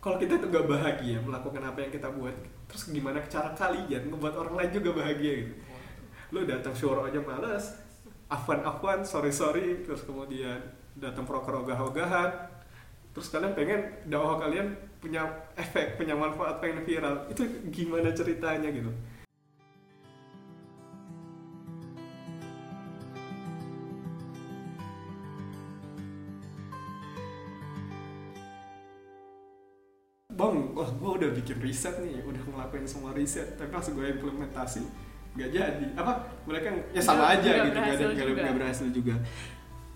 kalau 0.00 0.16
kita 0.16 0.40
tuh 0.40 0.48
gak 0.48 0.64
bahagia 0.64 1.20
melakukan 1.20 1.60
apa 1.60 1.78
yang 1.84 1.92
kita 1.92 2.08
buat 2.08 2.32
terus 2.66 2.88
gimana 2.88 3.20
cara 3.28 3.52
kalian 3.52 4.08
membuat 4.08 4.34
orang 4.40 4.56
lain 4.56 4.70
juga 4.80 5.04
bahagia 5.04 5.32
gitu? 5.44 5.54
Lu 6.32 6.48
datang 6.48 6.72
syuro 6.72 7.04
aja 7.04 7.20
malas 7.20 7.76
afwan 8.32 8.64
afwan 8.64 9.04
sorry 9.04 9.28
sorry. 9.28 9.84
Terus 9.84 10.08
kemudian 10.08 10.56
datang 10.96 11.28
proker 11.28 11.52
ogah-ogahan. 11.60 12.48
Terus 13.12 13.28
kalian 13.28 13.52
pengen 13.52 13.80
dakwah 14.08 14.40
kalian 14.40 14.72
punya 15.04 15.26
efek 15.58 16.00
punya 16.00 16.16
manfaat 16.16 16.64
pengen 16.64 16.80
viral. 16.88 17.28
Itu 17.28 17.44
gimana 17.68 18.10
ceritanya 18.16 18.72
gitu 18.72 18.88
udah 31.30 31.38
bikin 31.38 31.62
riset 31.62 31.94
nih 32.02 32.18
udah 32.26 32.42
ngelakuin 32.42 32.82
semua 32.82 33.14
riset 33.14 33.54
tapi 33.54 33.70
pas 33.70 33.86
gue 33.86 34.06
implementasi 34.18 34.82
nggak 35.30 35.50
jadi. 35.54 35.86
Apa 35.94 36.26
mereka 36.42 36.74
ya 36.90 36.98
sama 36.98 37.30
Nggak- 37.30 37.38
aja 37.38 37.50
nggak 37.54 37.66
gitu 37.70 37.78
nggak 37.78 37.94
ada 37.94 38.42
nggak 38.42 38.56
berhasil 38.58 38.86
juga. 38.90 39.14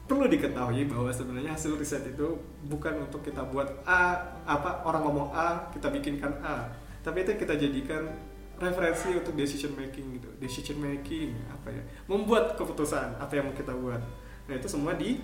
Perlu 0.05 0.29
diketahui 0.30 0.84
bahwa 0.87 1.10
sebenarnya 1.10 1.57
hasil 1.57 1.74
riset 1.74 2.05
itu 2.07 2.27
bukan 2.69 3.02
untuk 3.02 3.24
kita 3.24 3.41
buat 3.48 3.66
A 3.83 4.20
apa 4.45 4.84
orang 4.87 5.02
ngomong 5.02 5.29
A 5.34 5.66
kita 5.74 5.91
bikinkan 5.91 6.38
A. 6.45 6.70
Tapi 7.02 7.27
itu 7.27 7.35
kita 7.35 7.59
jadikan 7.59 8.15
referensi 8.55 9.10
untuk 9.10 9.35
decision 9.35 9.74
making 9.74 10.21
gitu. 10.21 10.30
Decision 10.38 10.79
making 10.79 11.35
apa 11.51 11.74
ya 11.74 11.82
membuat 12.07 12.55
keputusan 12.55 13.19
apa 13.19 13.32
yang 13.35 13.51
mau 13.51 13.57
kita 13.57 13.74
buat. 13.74 13.98
Nah 14.46 14.55
itu 14.55 14.69
semua 14.71 14.95
di 14.95 15.19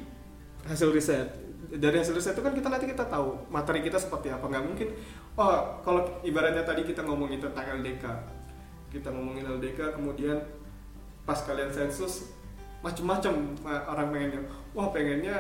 hasil 0.66 0.91
riset. 0.91 1.28
Dari 1.70 1.97
hasil 2.00 2.16
riset 2.16 2.34
itu 2.34 2.42
kan 2.42 2.50
kita 2.50 2.66
nanti 2.66 2.88
kita 2.88 3.06
tahu 3.06 3.47
materi 3.52 3.84
kita 3.84 4.00
seperti 4.00 4.33
apa. 4.33 4.48
Nggak 4.48 4.64
mungkin 4.64 4.88
oh 5.39 5.83
kalau 5.84 6.07
ibaratnya 6.25 6.65
tadi 6.66 6.83
kita 6.87 7.05
ngomongin 7.07 7.43
tentang 7.43 7.83
LDK 7.83 8.05
kita 8.91 9.09
ngomongin 9.14 9.47
LDK 9.47 9.95
kemudian 9.95 10.42
pas 11.22 11.39
kalian 11.47 11.70
sensus 11.70 12.34
macem-macem 12.83 13.55
eh, 13.62 13.83
orang 13.87 14.11
pengennya. 14.11 14.41
Wah 14.75 14.91
pengennya 14.91 15.37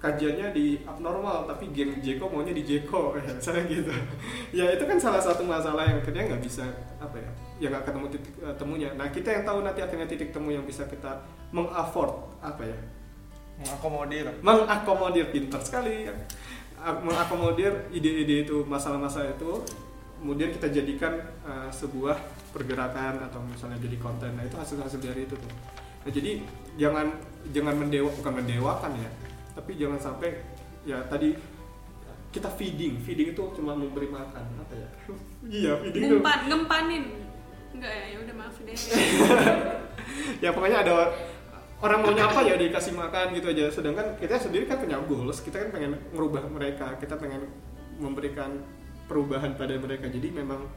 kajiannya 0.00 0.56
di 0.56 0.80
abnormal 0.88 1.44
tapi 1.44 1.68
geng 1.76 2.00
Jeko 2.00 2.32
maunya 2.32 2.56
di 2.56 2.64
Jeko 2.64 3.16
ya 3.16 3.32
misalnya 3.36 3.64
gitu. 3.68 3.92
Ya 4.52 4.64
itu 4.76 4.84
kan 4.84 4.98
salah 5.00 5.20
satu 5.20 5.44
masalah 5.44 5.88
yang 5.88 6.00
akhirnya 6.00 6.34
nggak 6.34 6.42
bisa 6.44 6.64
apa 6.96 7.20
ya 7.20 7.30
ya 7.60 7.66
nggak 7.68 7.84
ketemu 7.88 8.06
titik 8.12 8.34
eh, 8.44 8.54
temunya. 8.60 8.88
Nah 8.96 9.08
kita 9.08 9.28
yang 9.32 9.44
tahu 9.48 9.58
nanti 9.64 9.80
akhirnya 9.80 10.08
titik 10.08 10.30
temu 10.34 10.52
yang 10.52 10.64
bisa 10.68 10.84
kita 10.84 11.24
mengafford 11.56 12.12
apa 12.44 12.62
ya? 12.68 12.78
Mengakomodir. 13.60 14.26
Mengakomodir 14.40 15.26
pintar 15.32 15.60
sekali. 15.64 16.08
ya. 16.08 16.14
Mengakomodir 17.04 17.92
ide-ide 17.92 18.48
itu 18.48 18.64
masalah-masalah 18.64 19.36
itu 19.36 19.64
kemudian 20.20 20.52
kita 20.52 20.68
jadikan 20.68 21.16
uh, 21.44 21.68
sebuah 21.72 22.16
pergerakan 22.52 23.24
atau 23.24 23.40
misalnya 23.44 23.80
jadi 23.80 23.96
konten. 23.96 24.36
Nah 24.36 24.44
itu 24.44 24.56
hasil-hasil 24.56 25.00
dari 25.00 25.24
itu 25.24 25.36
tuh. 25.36 25.52
Nah 26.04 26.10
jadi 26.12 26.40
jangan 26.76 27.12
jangan 27.52 27.74
mendewa 27.76 28.08
bukan 28.12 28.32
mendewakan 28.40 28.92
ya 28.96 29.10
tapi 29.56 29.76
jangan 29.76 29.98
sampai 30.00 30.40
ya 30.88 31.04
tadi 31.08 31.36
kita 32.30 32.46
feeding. 32.54 33.02
Feeding 33.02 33.34
itu 33.34 33.42
cuma 33.58 33.74
memberi 33.74 34.06
makan 34.06 34.44
apa 34.62 34.74
ya? 34.74 34.88
Iya 35.60 35.72
feeding 35.82 36.02
itu. 36.06 36.16
Ngumpan, 36.16 36.40
ngempanin. 36.46 37.04
Enggak 37.70 37.92
ya, 37.92 38.04
ya 38.14 38.18
udah 38.22 38.34
maaf 38.34 38.56
deh. 38.62 38.78
ya 40.42 40.48
pokoknya 40.54 40.78
ada 40.82 40.92
orang 41.80 41.98
maunya 42.04 42.24
apa 42.28 42.40
ya 42.44 42.54
dikasih 42.60 42.92
makan 42.96 43.32
gitu 43.36 43.46
aja. 43.52 43.64
Sedangkan 43.72 44.16
kita 44.20 44.36
sendiri 44.36 44.68
kan 44.68 44.80
punya 44.80 45.00
goals 45.04 45.40
kita 45.40 45.66
kan 45.66 45.68
pengen 45.72 45.92
merubah 46.12 46.44
mereka 46.46 46.96
kita 47.00 47.16
pengen 47.16 47.48
memberikan 47.96 48.60
perubahan 49.08 49.56
pada 49.56 49.76
mereka. 49.80 50.06
Jadi 50.08 50.28
memang 50.32 50.68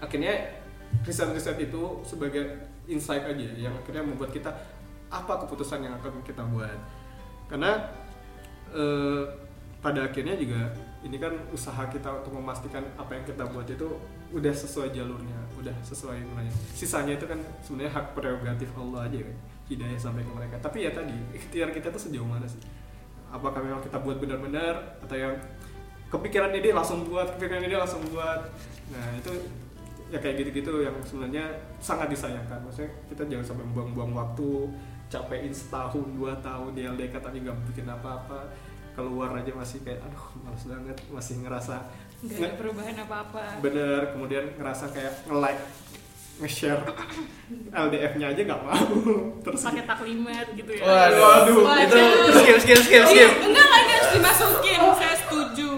akhirnya 0.00 0.58
riset-riset 1.04 1.60
itu 1.60 2.02
sebagai 2.04 2.68
insight 2.88 3.24
aja 3.28 3.48
yang 3.56 3.76
akhirnya 3.76 4.02
membuat 4.02 4.32
kita 4.32 4.50
apa 5.08 5.44
keputusan 5.44 5.84
yang 5.84 5.94
akan 6.00 6.24
kita 6.24 6.44
buat. 6.48 6.80
Karena 7.48 7.88
eh, 8.72 9.24
pada 9.78 10.10
akhirnya 10.10 10.34
juga 10.34 10.74
ini 11.06 11.16
kan 11.22 11.30
usaha 11.54 11.86
kita 11.86 12.10
untuk 12.22 12.34
memastikan 12.34 12.82
apa 12.98 13.14
yang 13.14 13.24
kita 13.24 13.46
buat 13.46 13.68
itu 13.70 13.86
udah 14.34 14.50
sesuai 14.50 14.90
jalurnya 14.90 15.38
udah 15.54 15.72
sesuai 15.86 16.18
nilainya 16.18 16.52
sisanya 16.74 17.14
itu 17.14 17.26
kan 17.30 17.38
sebenarnya 17.62 17.92
hak 17.94 18.06
prerogatif 18.18 18.68
Allah 18.74 19.06
aja 19.06 19.22
kan 19.22 19.36
hidayah 19.68 20.00
sampai 20.00 20.24
ke 20.24 20.32
mereka. 20.32 20.56
Tapi 20.58 20.88
ya 20.88 20.90
tadi 20.90 21.14
ikhtiar 21.32 21.70
kita 21.70 21.92
tuh 21.92 22.00
sejauh 22.00 22.26
mana 22.26 22.48
sih? 22.48 22.60
Apakah 23.28 23.60
memang 23.60 23.84
kita 23.84 24.00
buat 24.00 24.16
benar-benar 24.16 24.98
atau 25.04 25.16
yang 25.16 25.36
kepikiran 26.08 26.48
ide 26.56 26.72
langsung 26.72 27.04
buat 27.04 27.36
kepikiran 27.36 27.68
ide 27.68 27.76
langsung 27.76 28.00
buat. 28.08 28.48
Nah 28.88 29.06
itu 29.20 29.32
ya 30.08 30.16
kayak 30.16 30.40
gitu-gitu 30.40 30.80
yang 30.80 30.96
sebenarnya 31.04 31.44
sangat 31.78 32.08
disayangkan. 32.08 32.64
Maksudnya 32.64 32.90
kita 33.12 33.22
jangan 33.28 33.44
sampai 33.44 33.64
buang-buang 33.76 34.16
waktu 34.16 34.72
capein 35.08 35.52
setahun 35.52 36.04
dua 36.16 36.36
tahun 36.40 36.76
di 36.76 36.84
LDK 36.84 37.16
tapi 37.20 37.40
nggak 37.40 37.56
bikin 37.72 37.88
apa-apa 37.88 38.44
keluar 38.92 39.32
aja 39.32 39.48
masih 39.56 39.80
kayak 39.80 40.04
aduh 40.04 40.26
males 40.44 40.64
banget 40.68 40.96
masih 41.08 41.34
ngerasa 41.40 41.80
Enggak 42.18 42.50
ada 42.50 42.56
perubahan 42.58 42.96
apa-apa. 42.98 43.42
bener 43.62 44.10
kemudian 44.12 44.44
ngerasa 44.58 44.90
kayak 44.92 45.14
nge-like 45.30 45.62
nge-share 46.38 46.82
LDF-nya 47.68 48.26
aja 48.30 48.40
nggak 48.46 48.62
mau. 48.62 48.86
Terus 49.42 49.60
Pakai 49.60 49.84
taklimat 49.84 50.46
gitu 50.54 50.70
ya. 50.70 50.82
Waduh, 50.86 51.18
Waduh, 51.18 51.58
Waduh. 51.66 52.06
itu 52.30 52.32
skip 52.38 52.58
skip 52.62 52.78
skip 52.82 53.02
Iya, 53.02 53.06
skip 53.10 53.30
enggak 53.42 53.66
lah 53.66 53.78
ini 53.82 53.92
harus 53.92 54.10
dimasukin, 54.14 54.80
saya 54.94 55.14
setuju. 55.18 55.70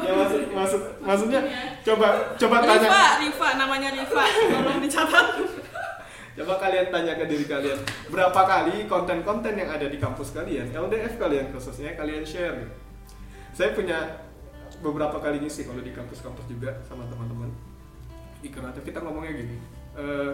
ya 0.00 0.12
maksud, 0.16 0.40
maksud 0.50 0.80
maksudnya 1.02 1.40
coba 1.82 2.08
coba 2.38 2.56
tanya. 2.62 2.88
Rifa, 2.88 3.04
Rifa 3.20 3.48
namanya 3.58 3.88
Rifa, 3.92 4.22
tolong 4.24 4.78
dicatat. 4.80 5.26
Coba 6.30 6.54
kalian 6.56 6.88
tanya 6.88 7.12
ke 7.18 7.24
diri 7.28 7.44
kalian, 7.44 7.78
berapa 8.08 8.40
kali 8.40 8.88
konten-konten 8.88 9.52
yang 9.58 9.68
ada 9.68 9.84
di 9.84 9.98
kampus 10.00 10.32
kalian, 10.32 10.72
LDF 10.72 11.18
kalian 11.18 11.52
khususnya 11.52 11.98
kalian 11.98 12.24
share. 12.24 12.70
Saya 13.52 13.74
punya 13.74 14.24
beberapa 14.80 15.20
kali 15.20 15.42
ngisi 15.42 15.68
kalau 15.68 15.82
di 15.84 15.92
kampus-kampus 15.92 16.46
juga 16.48 16.80
sama 16.88 17.04
teman-teman. 17.10 17.50
Di 18.40 18.48
kreatif 18.48 18.80
kita 18.80 19.04
ngomongnya 19.04 19.36
gini, 19.36 19.60
eh, 19.96 20.32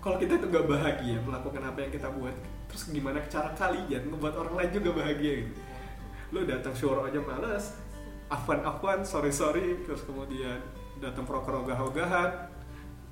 kalau 0.00 0.16
kita 0.20 0.36
tuh 0.36 0.52
gak 0.52 0.68
bahagia 0.68 1.16
melakukan 1.24 1.62
apa 1.64 1.78
yang 1.80 1.92
kita 1.92 2.08
buat, 2.12 2.36
terus 2.68 2.92
gimana 2.92 3.24
cara 3.28 3.50
kalian 3.56 4.04
membuat 4.08 4.36
orang 4.36 4.54
lain 4.60 4.70
juga 4.76 5.00
bahagia 5.00 5.32
gitu. 5.48 5.52
Lu 6.32 6.44
datang 6.44 6.76
syuro 6.76 7.08
aja 7.08 7.20
malas, 7.24 7.72
afwan-afwan, 8.28 9.00
sorry-sorry, 9.04 9.80
terus 9.88 10.04
kemudian 10.04 10.60
datang 11.00 11.24
proker 11.24 11.64
ogah-ogahan, 11.64 12.52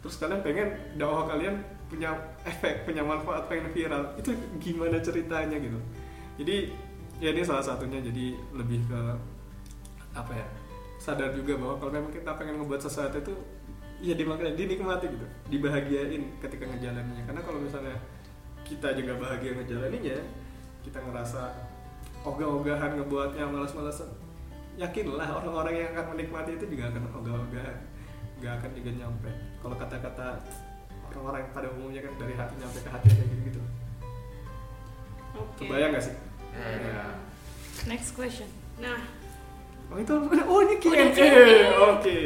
terus 0.05 0.21
kalian 0.21 0.45
pengen 0.45 0.69
dakwah 1.01 1.29
kalian 1.31 1.65
punya 1.93 2.17
efek 2.49 2.89
punya 2.89 3.05
manfaat 3.05 3.45
pengen 3.53 3.69
viral. 3.73 4.17
Itu 4.17 4.33
gimana 4.57 4.97
ceritanya 5.05 5.61
gitu? 5.61 5.77
Jadi 6.41 6.73
ya 7.21 7.37
ini 7.37 7.45
salah 7.45 7.61
satunya. 7.61 8.01
Jadi 8.01 8.33
lebih 8.57 8.81
ke 8.89 9.01
apa 10.13 10.33
ya 10.33 10.47
sadar 10.97 11.37
juga 11.37 11.57
bahwa 11.61 11.77
kalau 11.77 11.93
memang 11.93 12.13
kita 12.13 12.31
pengen 12.37 12.61
ngebuat 12.61 12.81
sesuatu 12.81 13.17
itu 13.21 13.35
ya 14.03 14.19
dimaknai 14.19 14.59
dinikmati 14.59 15.07
gitu 15.09 15.27
dibahagiain 15.49 16.23
ketika 16.43 16.65
ngejalaninnya 16.67 17.23
karena 17.23 17.41
kalau 17.41 17.63
misalnya 17.63 17.95
kita 18.67 18.99
juga 18.99 19.15
bahagia 19.17 19.55
ngejalaninnya 19.55 20.19
kita 20.83 20.99
ngerasa 20.99 21.55
ogah-ogahan 22.27 22.99
ngebuatnya 22.99 23.47
malas-malasan 23.47 24.11
yakinlah 24.75 25.29
orang-orang 25.31 25.75
yang 25.77 25.91
akan 25.95 26.07
menikmati 26.13 26.59
itu 26.59 26.67
juga 26.67 26.91
akan 26.91 27.03
ogah-ogahan 27.15 27.77
nggak 28.43 28.53
akan 28.59 28.71
juga 28.75 28.91
nyampe 28.99 29.31
kalau 29.63 29.77
kata-kata 29.79 30.27
orang-orang 31.07 31.43
pada 31.55 31.71
umumnya 31.71 32.03
kan 32.03 32.13
dari 32.19 32.35
hati 32.35 32.55
nyampe 32.59 32.79
ke 32.83 32.91
hati 32.91 33.07
kayak 33.07 33.27
gitu 33.31 33.43
gitu 33.49 33.61
Oke. 35.33 35.65
kebayang 35.65 35.91
nggak 35.95 36.05
sih 36.05 36.17
Hmm. 36.53 36.85
ya. 36.85 37.09
Next 37.89 38.13
question. 38.13 38.45
Nah, 38.77 39.01
oh 39.89 39.97
itu 39.97 40.13
oh 40.21 40.61
ini 40.61 40.77
Q&A 40.77 41.09
Q&A. 41.09 41.73
oke 41.81 42.21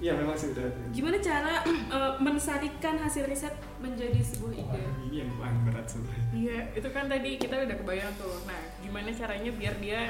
iya 0.00 0.16
memang 0.16 0.32
sih 0.32 0.50
udah 0.56 0.64
gimana 0.96 1.20
cara 1.20 1.60
eh, 1.96 2.12
mensarikan 2.24 2.96
hasil 2.96 3.28
riset 3.28 3.52
menjadi 3.84 4.20
sebuah 4.24 4.52
ide? 4.56 4.80
Wah, 4.80 4.96
ini 5.06 5.16
yang 5.24 5.30
paling 5.36 5.60
berat 5.68 5.86
sebenarnya 5.88 6.24
Iya, 6.32 6.58
itu 6.72 6.88
kan 6.88 7.04
tadi 7.08 7.30
kita 7.36 7.54
udah 7.68 7.76
kebayang 7.76 8.12
tuh. 8.16 8.32
Nah, 8.48 8.60
gimana 8.80 9.12
caranya 9.12 9.50
biar 9.52 9.74
dia 9.76 10.00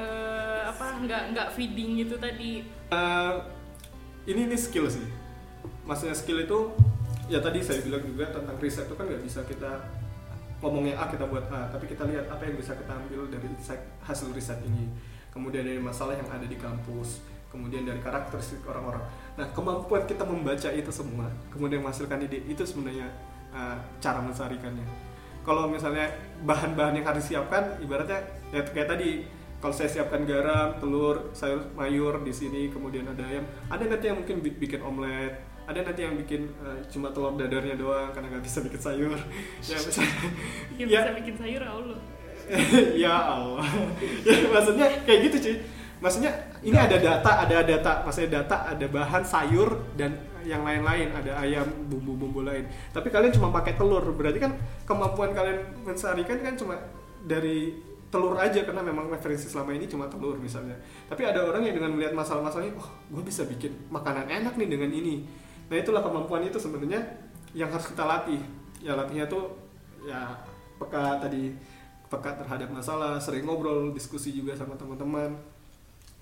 eh, 0.00 0.60
apa 0.64 1.04
nggak 1.04 1.22
nggak 1.36 1.48
feeding 1.52 2.00
gitu 2.00 2.16
tadi? 2.16 2.64
Eh, 2.88 3.34
ini 4.28 4.46
ini 4.46 4.56
skill 4.56 4.86
sih 4.86 5.06
maksudnya 5.82 6.14
skill 6.14 6.42
itu 6.42 6.58
ya 7.26 7.42
tadi 7.42 7.58
saya 7.62 7.82
bilang 7.82 8.02
juga 8.06 8.30
tentang 8.30 8.56
riset 8.58 8.86
itu 8.86 8.94
kan 8.94 9.04
nggak 9.06 9.22
bisa 9.26 9.40
kita 9.46 9.82
ngomongnya 10.62 10.94
A 10.94 11.10
kita 11.10 11.26
buat 11.26 11.50
A 11.50 11.70
tapi 11.74 11.90
kita 11.90 12.06
lihat 12.06 12.30
apa 12.30 12.46
yang 12.46 12.54
bisa 12.54 12.78
kita 12.78 12.92
ambil 12.94 13.26
dari 13.26 13.46
insight 13.50 13.82
hasil 14.06 14.30
riset 14.30 14.62
ini 14.62 14.86
kemudian 15.34 15.66
dari 15.66 15.82
masalah 15.82 16.14
yang 16.14 16.28
ada 16.30 16.46
di 16.46 16.54
kampus 16.54 17.24
kemudian 17.52 17.84
dari 17.84 18.00
karakteristik 18.00 18.64
orang-orang. 18.64 19.04
Nah 19.36 19.46
kemampuan 19.52 20.08
kita 20.08 20.24
membaca 20.24 20.72
itu 20.72 20.88
semua 20.88 21.28
kemudian 21.52 21.84
menghasilkan 21.84 22.24
ide 22.24 22.40
itu 22.48 22.64
sebenarnya 22.64 23.12
eh, 23.52 23.76
cara 24.00 24.24
mensarikannya 24.24 25.12
kalau 25.42 25.66
misalnya 25.66 26.06
bahan-bahan 26.46 27.02
yang 27.02 27.06
harus 27.06 27.26
disiapkan 27.26 27.82
ibaratnya 27.82 28.22
ya 28.54 28.62
kayak 28.62 28.88
tadi 28.94 29.26
kalau 29.58 29.74
saya 29.74 29.90
siapkan 29.90 30.26
garam 30.26 30.74
telur 30.82 31.30
sayur 31.34 31.70
mayur 31.74 32.18
di 32.22 32.34
sini 32.34 32.70
kemudian 32.70 33.06
ada 33.06 33.22
ayam 33.26 33.46
ada 33.70 33.82
nanti 33.86 34.10
yang 34.10 34.18
mungkin 34.22 34.42
bi- 34.42 34.58
bikin 34.58 34.82
omelet 34.82 35.38
ada 35.62 35.78
nanti 35.86 36.02
yang 36.02 36.14
bikin 36.18 36.50
eh, 36.62 36.78
cuma 36.90 37.10
telur 37.14 37.34
dadarnya 37.38 37.78
doang 37.78 38.10
karena 38.10 38.34
nggak 38.34 38.44
bisa 38.44 38.58
bikin 38.66 38.80
sayur. 38.82 39.14
Ya 39.70 39.78
misalnya 39.78 40.18
ya, 40.74 40.86
bisa 40.90 41.10
bikin 41.22 41.34
sayur 41.38 41.62
Allah. 41.62 42.00
Ya 42.98 43.14
Allah. 43.14 43.62
Ya 44.26 44.50
maksudnya 44.50 44.86
kayak 45.06 45.30
gitu 45.30 45.36
cuy. 45.38 45.56
Maksudnya 46.02 46.34
ini 46.62 46.78
ada 46.78 46.96
data 46.98 47.42
ada 47.42 47.58
data 47.66 48.06
maksudnya 48.06 48.42
data 48.42 48.70
ada 48.70 48.86
bahan 48.86 49.22
sayur 49.26 49.94
dan 49.98 50.32
yang 50.46 50.62
lain-lain. 50.66 51.10
Ada 51.14 51.38
ayam 51.38 51.66
bumbu-bumbu 51.88 52.42
lain. 52.42 52.66
Tapi 52.90 53.08
kalian 53.08 53.32
cuma 53.34 53.54
pakai 53.54 53.78
telur. 53.78 54.02
Berarti 54.14 54.38
kan 54.42 54.52
kemampuan 54.86 55.30
kalian 55.32 55.86
mensarikan 55.86 56.38
kan 56.42 56.54
cuma 56.58 56.78
dari 57.22 57.78
telur 58.12 58.36
aja 58.36 58.60
karena 58.68 58.84
memang 58.84 59.08
referensi 59.08 59.48
selama 59.48 59.72
ini 59.72 59.88
cuma 59.88 60.10
telur 60.10 60.36
misalnya. 60.36 60.76
Tapi 61.08 61.24
ada 61.24 61.48
orang 61.48 61.64
yang 61.64 61.74
dengan 61.80 61.96
melihat 61.96 62.12
masalah-masalahnya 62.12 62.76
wah 62.76 62.90
gue 63.08 63.22
bisa 63.24 63.48
bikin 63.48 63.72
makanan 63.88 64.28
enak 64.28 64.54
nih 64.58 64.68
dengan 64.68 64.90
ini. 64.92 65.24
Nah 65.72 65.76
itulah 65.80 66.04
kemampuan 66.04 66.44
itu 66.44 66.60
sebenarnya 66.60 67.00
yang 67.56 67.72
harus 67.72 67.88
kita 67.88 68.04
latih. 68.04 68.42
Ya 68.84 68.92
latihnya 68.98 69.24
tuh 69.30 69.56
ya 70.04 70.36
peka 70.76 71.22
tadi 71.22 71.56
peka 72.10 72.36
terhadap 72.36 72.68
masalah 72.68 73.16
sering 73.16 73.48
ngobrol 73.48 73.94
diskusi 73.96 74.34
juga 74.36 74.52
sama 74.52 74.76
teman-teman 74.76 75.32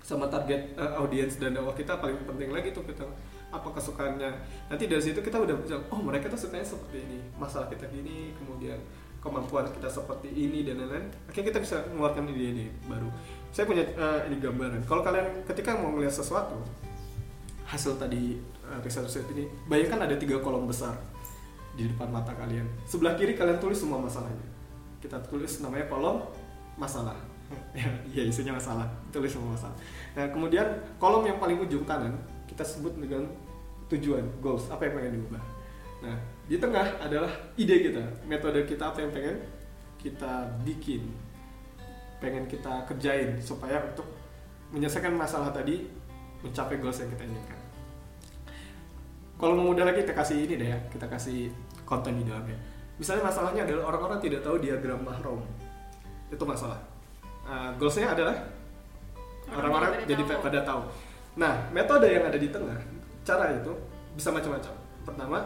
sama 0.01 0.25
target 0.27 0.73
eh, 0.75 0.93
audiens 0.97 1.37
dan 1.37 1.53
dakwah 1.53 1.73
kita 1.77 1.97
paling 2.01 2.17
penting 2.25 2.49
lagi 2.49 2.73
tuh 2.73 2.83
kita 2.83 3.05
apa 3.51 3.67
kesukaannya. 3.77 4.31
Nanti 4.71 4.83
dari 4.89 5.03
situ 5.03 5.19
kita 5.21 5.37
udah 5.37 5.55
bisa 5.61 5.77
oh 5.91 5.99
mereka 6.01 6.31
tuh 6.31 6.39
sukanya 6.39 6.65
seperti 6.65 7.03
ini 7.05 7.19
masalah 7.37 7.67
kita 7.69 7.85
gini 7.91 8.33
kemudian 8.39 8.79
kemampuan 9.21 9.69
kita 9.69 9.85
seperti 9.85 10.33
ini 10.33 10.65
dan 10.65 10.81
lain-lain. 10.81 11.05
Akhirnya 11.29 11.53
kita 11.53 11.59
bisa 11.61 11.75
mengeluarkan 11.93 12.25
ide-ide 12.33 12.73
baru. 12.89 13.09
Saya 13.53 13.69
punya 13.69 13.85
eh, 13.85 14.19
ini 14.31 14.35
gambaran. 14.41 14.81
Kalau 14.89 15.01
kalian 15.05 15.45
ketika 15.45 15.77
mau 15.77 15.93
melihat 15.93 16.15
sesuatu 16.17 16.57
hasil 17.69 18.01
tadi 18.01 18.41
eh, 18.41 18.79
riset-riset 18.81 19.29
ini 19.37 19.47
bayangkan 19.69 20.09
ada 20.09 20.15
tiga 20.17 20.41
kolom 20.41 20.65
besar 20.65 20.97
di 21.77 21.87
depan 21.87 22.09
mata 22.09 22.33
kalian. 22.33 22.65
Sebelah 22.89 23.13
kiri 23.15 23.37
kalian 23.37 23.61
tulis 23.61 23.77
semua 23.77 24.01
masalahnya. 24.01 24.47
Kita 24.97 25.21
tulis 25.29 25.61
namanya 25.61 25.85
kolom 25.87 26.25
masalah 26.79 27.30
ya 27.77 27.87
iya, 28.11 28.23
isinya 28.27 28.57
masalah. 28.57 28.87
Tulis 29.09 29.31
semua 29.31 29.55
masalah. 29.55 29.75
Nah 30.17 30.25
kemudian 30.31 30.67
kolom 30.99 31.23
yang 31.23 31.39
paling 31.39 31.59
ujung 31.61 31.87
kanan 31.87 32.15
kita 32.47 32.63
sebut 32.65 32.95
dengan 32.99 33.27
tujuan 33.87 34.23
goals 34.43 34.67
apa 34.71 34.87
yang 34.87 34.93
pengen 34.99 35.13
diubah. 35.19 35.43
Nah 36.03 36.15
di 36.47 36.55
tengah 36.59 36.87
adalah 36.99 37.31
ide 37.55 37.91
kita 37.91 38.03
metode 38.27 38.67
kita 38.67 38.91
apa 38.91 38.99
yang 39.03 39.11
pengen 39.11 39.37
kita 40.01 40.49
bikin 40.67 41.07
pengen 42.19 42.45
kita 42.45 42.85
kerjain 42.85 43.39
supaya 43.41 43.81
untuk 43.81 44.05
menyelesaikan 44.75 45.15
masalah 45.15 45.49
tadi 45.49 45.87
mencapai 46.43 46.77
goals 46.77 46.99
yang 46.99 47.09
kita 47.15 47.23
inginkan. 47.23 47.59
Kalau 49.41 49.57
mau 49.57 49.73
mudah 49.73 49.89
lagi 49.89 50.05
kita 50.05 50.13
kasih 50.13 50.45
ini 50.45 50.53
deh 50.59 50.69
ya 50.69 50.79
kita 50.91 51.09
kasih 51.09 51.49
konten 51.87 52.19
di 52.19 52.27
dalamnya. 52.27 52.59
Misalnya 53.01 53.25
masalahnya 53.25 53.65
adalah 53.65 53.89
orang-orang 53.89 54.19
tidak 54.21 54.45
tahu 54.45 54.61
diagram 54.61 55.01
mahram 55.01 55.41
itu 56.29 56.43
masalah 56.45 56.90
uh, 57.45 57.69
goalsnya 57.77 58.11
adalah 58.11 58.35
orang-orang 59.51 60.05
jadi 60.07 60.21
pada 60.23 60.35
tahu. 60.35 60.45
pada 60.45 60.59
tahu 60.63 60.81
nah 61.31 61.53
metode 61.71 62.07
yang 62.11 62.25
ada 62.27 62.37
di 62.37 62.49
tengah 62.51 62.77
cara 63.23 63.55
itu 63.55 63.73
bisa 64.15 64.29
macam-macam 64.33 64.73
pertama 65.07 65.37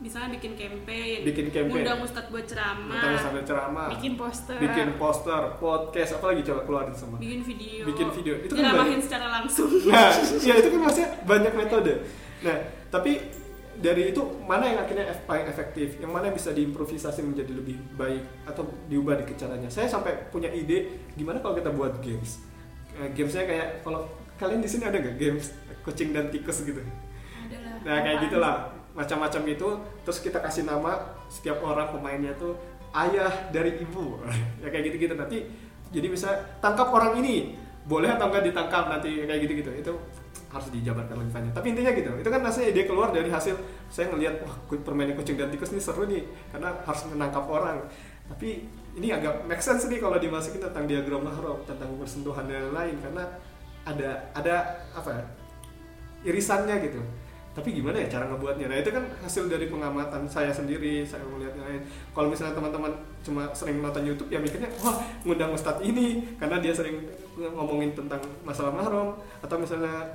misalnya 0.00 0.32
bikin 0.32 0.56
campaign, 0.56 1.18
Bikin 1.28 1.46
campaign. 1.52 1.84
ngundang 1.84 2.00
ustadz 2.00 2.32
buat 2.32 2.48
ceramah, 2.48 3.20
ceramah 3.44 3.86
bikin 3.92 4.16
poster 4.16 4.56
bikin 4.56 4.88
poster 4.96 5.42
podcast 5.60 6.16
apalagi 6.16 6.40
coba 6.40 6.60
keluarin 6.64 6.96
semua 6.96 7.20
bikin 7.20 7.44
video, 7.44 7.84
Bikin 7.84 8.08
video. 8.08 8.34
Itu 8.40 8.56
kan 8.56 8.80
banyak. 8.80 8.96
secara 9.04 9.26
langsung. 9.28 9.68
Nah, 9.92 10.08
ya 10.40 10.54
itu 10.56 10.68
kan 10.72 10.80
maksudnya 10.88 11.10
banyak 11.28 11.52
metode. 11.52 11.92
Nah, 12.40 12.56
tapi 12.88 13.20
dari 13.78 14.10
itu 14.10 14.22
mana 14.44 14.66
yang 14.66 14.82
akhirnya 14.82 15.06
paling 15.24 15.46
efektif, 15.46 16.02
yang 16.02 16.10
mana 16.10 16.28
yang 16.28 16.36
bisa 16.36 16.50
diimprovisasi 16.50 17.22
menjadi 17.22 17.52
lebih 17.54 17.78
baik 17.94 18.24
atau 18.42 18.66
diubah 18.90 19.22
dikit 19.22 19.46
caranya. 19.46 19.70
Saya 19.70 19.86
sampai 19.86 20.28
punya 20.34 20.50
ide 20.50 21.06
gimana 21.14 21.38
kalau 21.38 21.54
kita 21.54 21.70
buat 21.70 22.02
games. 22.02 22.42
Eh, 22.98 23.08
gamesnya 23.14 23.46
kayak 23.46 23.68
kalau 23.86 24.10
kalian 24.36 24.60
di 24.60 24.68
sini 24.68 24.84
ada 24.90 24.98
nggak 24.98 25.16
games 25.16 25.54
kucing 25.86 26.10
dan 26.10 26.28
tikus 26.28 26.66
gitu? 26.66 26.82
Adalah. 26.82 27.78
Nah 27.86 27.96
kayak 28.02 28.18
gitulah 28.26 28.54
macam-macam 28.92 29.42
itu. 29.48 29.68
Terus 30.02 30.18
kita 30.18 30.38
kasih 30.42 30.66
nama 30.66 31.16
setiap 31.30 31.62
orang 31.62 31.94
pemainnya 31.94 32.34
tuh 32.36 32.58
ayah 32.92 33.30
dari 33.54 33.78
ibu. 33.80 34.18
ya 34.62 34.68
kayak 34.68 34.92
gitu-gitu 34.92 35.14
nanti. 35.14 35.46
Jadi 35.90 36.06
bisa 36.10 36.58
tangkap 36.58 36.90
orang 36.90 37.18
ini 37.22 37.54
boleh 37.86 38.12
atau 38.12 38.28
enggak 38.28 38.50
ditangkap 38.50 38.90
nanti 38.92 39.24
kayak 39.24 39.40
gitu-gitu. 39.46 39.70
Itu 39.72 39.92
harus 40.50 40.68
dijabarkan 40.74 41.14
lebih 41.22 41.32
banyak. 41.32 41.52
Tapi 41.54 41.66
intinya 41.72 41.90
gitu. 41.94 42.10
Itu 42.18 42.28
kan 42.28 42.40
rasanya 42.42 42.68
ide 42.74 42.82
keluar 42.90 43.14
dari 43.14 43.30
hasil 43.30 43.54
saya 43.86 44.10
ngelihat 44.10 44.42
wah 44.42 44.54
permainan 44.82 45.14
kucing 45.14 45.38
dan 45.38 45.48
tikus 45.48 45.70
ini 45.70 45.80
seru 45.80 46.04
nih 46.10 46.26
karena 46.50 46.74
harus 46.82 47.02
menangkap 47.06 47.46
orang. 47.46 47.86
Tapi 48.30 48.66
ini 48.98 49.08
agak 49.14 49.46
make 49.46 49.62
sense 49.62 49.86
nih 49.86 50.02
kalau 50.02 50.18
dimasukin 50.18 50.58
tentang 50.58 50.90
diagram 50.90 51.22
mahram, 51.22 51.62
tentang 51.62 51.94
persentuhan 51.94 52.46
dan 52.50 52.70
lain-lain 52.70 52.98
karena 52.98 53.24
ada 53.86 54.10
ada 54.34 54.54
apa 54.92 55.10
ya? 55.14 55.24
irisannya 56.20 56.76
gitu 56.84 57.00
tapi 57.50 57.74
gimana 57.74 57.98
ya 57.98 58.06
cara 58.06 58.30
ngebuatnya 58.30 58.70
nah 58.70 58.78
itu 58.78 58.94
kan 58.94 59.02
hasil 59.26 59.50
dari 59.50 59.66
pengamatan 59.66 60.22
saya 60.30 60.54
sendiri 60.54 61.02
saya 61.02 61.26
melihat 61.26 61.58
yang 61.58 61.66
lain 61.66 61.82
kalau 62.14 62.30
misalnya 62.30 62.54
teman-teman 62.54 62.92
cuma 63.26 63.50
sering 63.50 63.82
nonton 63.82 64.06
YouTube 64.06 64.30
ya 64.30 64.38
mikirnya 64.38 64.70
wah 64.78 65.02
ngundang 65.26 65.50
ustadz 65.50 65.82
ini 65.82 66.22
karena 66.38 66.62
dia 66.62 66.70
sering 66.70 67.02
ngomongin 67.34 67.90
tentang 67.90 68.22
masalah 68.46 68.70
mahram 68.70 69.18
atau 69.42 69.56
misalnya 69.58 70.14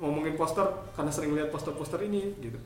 ngomongin 0.00 0.34
poster 0.34 0.64
karena 0.96 1.12
sering 1.12 1.36
lihat 1.36 1.52
poster-poster 1.52 2.00
ini 2.08 2.34
gitu 2.40 2.56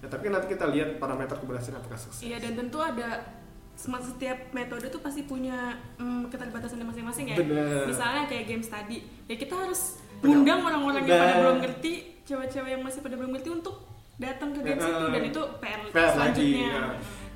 ya 0.00 0.08
tapi 0.10 0.28
nanti 0.32 0.50
kita 0.50 0.66
lihat 0.66 0.98
parameter 0.98 1.38
keberhasilan 1.38 1.78
apakah 1.78 2.00
sukses 2.00 2.24
Iya 2.24 2.42
dan 2.42 2.58
tentu 2.58 2.82
ada 2.82 3.40
setiap 3.80 4.52
metode 4.52 4.92
tuh 4.92 5.00
pasti 5.00 5.24
punya 5.24 5.72
mm, 5.96 6.28
keterbatasannya 6.28 6.84
masing-masing 6.84 7.32
ya. 7.32 7.36
Bener. 7.40 7.88
Misalnya 7.88 8.28
kayak 8.28 8.44
games 8.44 8.68
tadi, 8.68 9.00
ya 9.24 9.40
kita 9.40 9.56
harus 9.56 9.96
undang 10.20 10.60
orang-orang 10.60 11.08
yang 11.08 11.16
pada 11.16 11.34
belum 11.40 11.58
ngerti, 11.64 11.92
cewek-cewek 12.28 12.76
yang 12.76 12.82
masih 12.84 13.00
pada 13.00 13.16
belum 13.16 13.32
ngerti 13.32 13.48
untuk 13.48 13.80
datang 14.20 14.52
ke 14.52 14.60
games 14.60 14.84
Bener. 14.84 14.92
itu 14.92 15.06
dan 15.08 15.22
itu 15.24 15.42
PR, 15.64 15.80
PR 15.88 16.12
lagi 16.12 16.12
selanjutnya. 16.12 16.68
ya. 16.68 16.84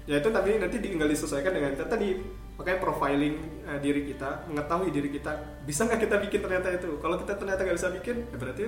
ya 0.05 0.17
itu 0.21 0.29
tapi 0.29 0.51
nanti 0.61 0.77
tinggal 0.85 1.09
disesuaikan 1.09 1.53
dengan 1.57 1.71
kita 1.73 1.87
tadi 1.89 2.09
makanya 2.55 2.79
profiling 2.79 3.35
eh, 3.65 3.79
diri 3.81 4.05
kita 4.05 4.45
mengetahui 4.53 4.93
diri 4.93 5.09
kita 5.09 5.33
bisa 5.65 5.89
nggak 5.89 6.01
kita 6.07 6.17
bikin 6.29 6.41
ternyata 6.45 6.69
itu 6.77 7.01
kalau 7.01 7.17
kita 7.17 7.41
ternyata 7.41 7.61
nggak 7.65 7.77
bisa 7.81 7.89
bikin 7.89 8.17
ya 8.31 8.37
berarti 8.37 8.63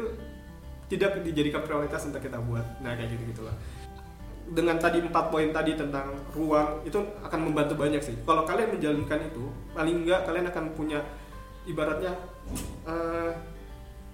tidak 0.86 1.22
dijadikan 1.26 1.66
prioritas 1.66 2.06
untuk 2.06 2.22
kita 2.22 2.38
buat. 2.42 2.64
Nah 2.82 2.94
kayak 2.94 3.14
gitu 3.14 3.34
gitulah 3.34 3.56
dengan 4.46 4.78
tadi 4.78 5.02
empat 5.02 5.34
poin 5.34 5.50
tadi 5.50 5.74
tentang 5.74 6.14
ruang 6.30 6.86
itu 6.86 7.02
akan 7.18 7.40
membantu 7.50 7.74
banyak 7.74 7.98
sih. 7.98 8.14
Kalau 8.22 8.46
kalian 8.46 8.78
menjalankan 8.78 9.26
itu 9.26 9.50
paling 9.74 10.06
nggak 10.06 10.20
kalian 10.22 10.46
akan 10.54 10.64
punya 10.78 11.02
ibaratnya 11.66 12.14
eh, 12.86 13.32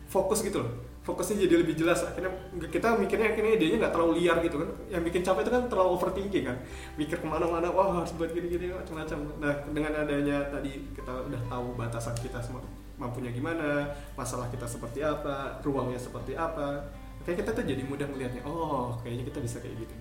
fokus 0.08 0.40
gitu 0.40 0.64
loh. 0.64 0.73
Fokusnya 1.02 1.44
jadi 1.50 1.61
lebih 1.61 1.75
jelas. 1.75 2.06
Akhirnya 2.06 2.30
kita 2.70 2.94
mikirnya 2.94 3.35
akhirnya 3.35 3.58
idenya 3.58 3.76
nggak 3.85 3.92
terlalu 3.92 4.23
liar 4.23 4.38
gitu 4.40 4.56
kan. 4.62 4.70
Yang 4.88 5.02
bikin 5.11 5.20
capek 5.26 5.42
itu 5.44 5.52
kan 5.52 5.62
terlalu 5.68 5.88
overthinking 5.99 6.44
kan. 6.47 6.56
Mikir 6.97 7.16
ke 7.20 7.26
mana-mana 7.26 7.68
wah 7.68 8.00
harus 8.00 8.14
buat 8.16 8.30
gini-gini 8.32 8.73
macam-macam. 8.73 9.18
Nah 9.42 9.54
dengan 9.75 9.92
adanya 9.99 10.49
tadi 10.49 10.80
kita 10.97 11.28
udah 11.28 11.42
tahu 11.50 11.66
batasan 11.76 12.16
kita 12.23 12.38
semua 12.40 12.62
mampunya 13.02 13.35
gimana 13.35 13.90
masalah 14.14 14.47
kita 14.47 14.62
seperti 14.64 15.02
apa 15.02 15.59
ruangnya 15.61 15.99
seperti 15.99 16.38
apa 16.38 16.87
kayak 17.23 17.42
kita 17.42 17.50
tuh 17.50 17.66
jadi 17.66 17.82
mudah 17.82 18.06
melihatnya 18.06 18.47
oh 18.47 18.94
kayaknya 19.02 19.26
kita 19.26 19.38
bisa 19.42 19.59
kayak 19.59 19.75
gitu 19.76 19.94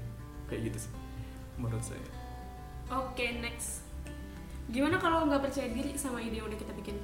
kayak 0.46 0.62
gitu 0.70 0.78
sih 0.86 0.92
menurut 1.58 1.82
saya 1.82 1.98
Oke, 2.92 3.40
next. 3.40 3.88
Gimana 4.68 5.00
kalau 5.00 5.24
nggak 5.24 5.48
percaya 5.48 5.72
diri 5.72 5.96
sama 5.96 6.20
ide 6.20 6.38
yang 6.38 6.52
udah 6.52 6.60
kita 6.60 6.76
bikin? 6.76 7.00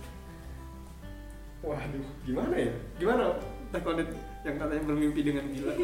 waduh 1.58 2.06
gimana 2.22 2.54
ya 2.54 2.74
gimana 2.96 3.34
Konet 3.74 4.08
yang 4.44 4.56
katanya 4.56 4.84
bermimpi 4.86 5.22
dengan 5.26 5.46
gila 5.50 5.74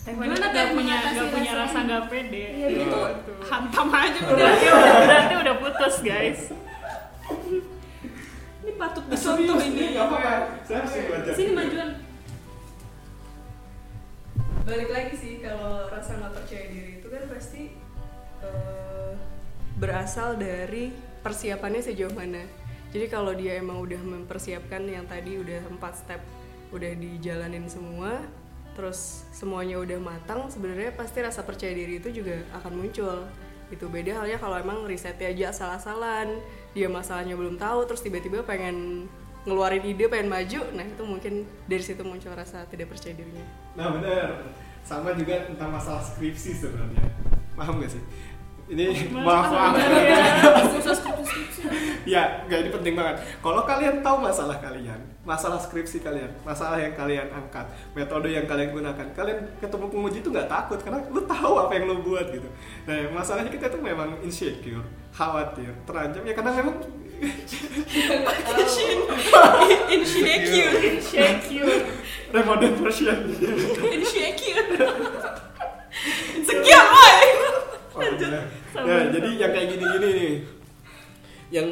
Gimana 0.00 0.34
nggak 0.40 0.68
punya 0.72 0.96
nggak 1.12 1.28
punya 1.30 1.52
rasa 1.54 1.78
nggak 1.84 2.04
pede 2.08 2.44
Ya 2.56 2.68
gitu, 2.72 2.96
Gitu. 2.96 3.32
hantam 3.44 3.88
aja 3.92 4.18
udah. 4.24 4.34
berarti 4.34 4.66
udah 4.66 4.94
berarti 5.04 5.34
udah 5.36 5.54
putus 5.60 5.96
guys 6.00 6.40
patut 9.30 9.46
Serius, 9.46 9.62
dicontoh 9.62 9.78
ini. 9.78 9.94
nggak 9.94 10.06
apa-apa. 10.06 10.32
Saya 10.66 10.76
harus 10.82 10.92
belajar. 11.06 11.32
Sini 11.34 11.52
majuan. 11.54 11.90
balik 14.60 14.90
lagi 14.94 15.14
sih 15.18 15.32
kalau 15.42 15.90
rasa 15.90 16.14
nggak 16.14 16.30
percaya 16.30 16.64
diri 16.70 17.02
itu 17.02 17.08
kan 17.10 17.22
pasti 17.26 17.74
eh, 18.38 19.12
berasal 19.82 20.38
dari 20.38 20.94
persiapannya 21.26 21.82
sejauh 21.82 22.14
mana. 22.14 22.46
Jadi 22.94 23.06
kalau 23.10 23.34
dia 23.34 23.58
emang 23.58 23.82
udah 23.82 23.98
mempersiapkan 23.98 24.86
yang 24.86 25.10
tadi 25.10 25.42
udah 25.42 25.66
empat 25.74 25.98
step 25.98 26.22
udah 26.70 26.92
dijalanin 26.94 27.66
semua 27.66 28.22
terus 28.78 29.26
semuanya 29.34 29.82
udah 29.82 29.98
matang 29.98 30.46
sebenarnya 30.46 30.94
pasti 30.94 31.18
rasa 31.18 31.42
percaya 31.42 31.74
diri 31.74 31.98
itu 31.98 32.22
juga 32.22 32.38
akan 32.62 32.72
muncul. 32.78 33.26
Itu 33.74 33.90
beda 33.90 34.22
halnya 34.22 34.38
kalau 34.38 34.54
emang 34.54 34.86
risetnya 34.86 35.34
aja 35.34 35.50
asal-asalan 35.50 36.38
dia 36.76 36.86
masalahnya 36.86 37.34
belum 37.34 37.58
tahu 37.58 37.86
terus 37.90 38.02
tiba-tiba 38.02 38.46
pengen 38.46 39.08
ngeluarin 39.48 39.82
ide 39.82 40.06
pengen 40.06 40.28
maju 40.28 40.60
nah 40.76 40.84
itu 40.84 41.02
mungkin 41.02 41.34
dari 41.66 41.82
situ 41.82 42.04
muncul 42.04 42.30
rasa 42.36 42.68
tidak 42.68 42.92
percaya 42.92 43.16
dirinya 43.16 43.60
Nah 43.78 43.94
benar. 43.94 44.28
Sama 44.82 45.14
juga 45.14 45.46
tentang 45.46 45.70
masalah 45.70 46.02
skripsi 46.02 46.56
sebenarnya. 46.56 47.04
Paham 47.54 47.78
gak 47.84 47.92
sih? 47.92 48.02
Ini 48.70 49.10
maaf 49.10 49.50
maaf. 49.50 49.74
Khusus 50.78 51.02
skripsi. 51.02 51.40
ya, 52.06 52.46
nggak 52.46 52.58
ini 52.62 52.70
penting 52.70 52.94
banget. 52.94 53.18
Kalau 53.42 53.66
kalian 53.66 53.98
tahu 53.98 54.22
masalah 54.22 54.62
kalian, 54.62 55.02
masalah 55.26 55.58
skripsi 55.58 55.98
kalian, 56.06 56.30
masalah 56.46 56.78
yang 56.78 56.94
kalian 56.94 57.26
angkat, 57.34 57.66
metode 57.98 58.30
yang 58.30 58.46
kalian 58.46 58.70
gunakan, 58.70 59.06
kalian 59.10 59.38
ketemu 59.58 59.86
penguji 59.90 60.18
itu 60.22 60.30
nggak 60.30 60.46
takut 60.46 60.78
karena 60.86 61.02
lu 61.10 61.20
tahu 61.26 61.66
apa 61.66 61.72
yang 61.74 61.90
lu 61.90 61.98
buat 62.06 62.30
gitu. 62.30 62.46
Nah, 62.86 63.10
masalahnya 63.10 63.50
kita 63.50 63.66
tuh 63.74 63.82
memang 63.82 64.22
insecure, 64.22 64.86
khawatir, 65.10 65.74
terancam 65.82 66.22
ya 66.22 66.34
karena 66.38 66.50
memang 66.62 66.78
insecure 69.90 70.78
insecure 70.94 71.74
remodern 72.32 72.74
version. 72.78 73.18
insecure 73.90 74.62
sekian 76.46 76.84
boy 76.86 77.20
Oh, 77.90 78.06
iya. 78.06 78.40
Nah, 78.70 79.02
jadi 79.10 79.30
yang 79.34 79.50
kayak 79.50 79.68
gini-gini 79.74 80.08
nih, 80.14 80.32
yang 81.50 81.66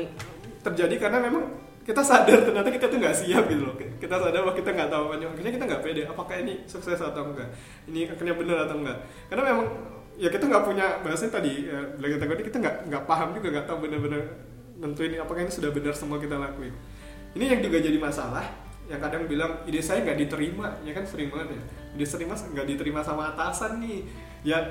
terjadi 0.67 0.95
karena 0.99 1.19
memang 1.23 1.45
kita 1.89 2.05
sadar 2.05 2.45
ternyata 2.45 2.69
kita 2.69 2.87
tuh 2.91 2.99
nggak 3.01 3.17
siap 3.17 3.45
gitu 3.49 3.63
loh. 3.65 3.75
Kita 3.79 4.21
sadar 4.21 4.45
bahwa 4.45 4.53
kita 4.53 4.71
nggak 4.77 4.91
tahu 4.93 5.05
banyak. 5.17 5.29
Akhirnya 5.33 5.53
kita 5.57 5.65
nggak 5.65 5.83
pede. 5.87 6.03
Apakah 6.05 6.37
ini 6.37 6.55
sukses 6.69 7.01
atau 7.01 7.33
enggak? 7.33 7.49
Ini 7.89 8.13
akhirnya 8.13 8.35
benar 8.37 8.69
atau 8.69 8.77
enggak? 8.77 8.99
Karena 9.33 9.43
memang 9.49 9.67
ya 10.19 10.29
kita 10.29 10.45
nggak 10.51 10.65
punya 10.67 10.87
bahasanya 11.01 11.33
tadi 11.39 11.71
ya, 11.71 11.81
kita 11.97 12.25
tadi 12.27 12.43
kita 12.43 12.57
nggak 12.59 12.77
nggak 12.91 13.03
paham 13.07 13.29
juga 13.39 13.47
nggak 13.55 13.67
tahu 13.71 13.79
benar-benar 13.87 14.23
nentuin 14.79 15.15
apakah 15.17 15.41
ini 15.47 15.53
sudah 15.55 15.71
benar 15.71 15.95
semua 15.95 16.19
kita 16.19 16.37
lakuin. 16.37 16.75
Ini 17.39 17.45
yang 17.57 17.61
juga 17.63 17.79
jadi 17.81 17.97
masalah 17.97 18.45
yang 18.89 19.01
kadang 19.05 19.29
bilang 19.29 19.63
ide 19.69 19.85
saya 19.85 20.01
nggak 20.01 20.17
diterima 20.17 20.81
ya 20.81 20.97
kan 20.97 21.05
sering 21.05 21.29
banget 21.29 21.61
ya 21.61 21.63
ide 21.93 22.07
terima 22.09 22.35
nggak 22.35 22.67
diterima 22.73 23.01
sama 23.05 23.37
atasan 23.37 23.85
nih 23.85 24.01
ya 24.49 24.65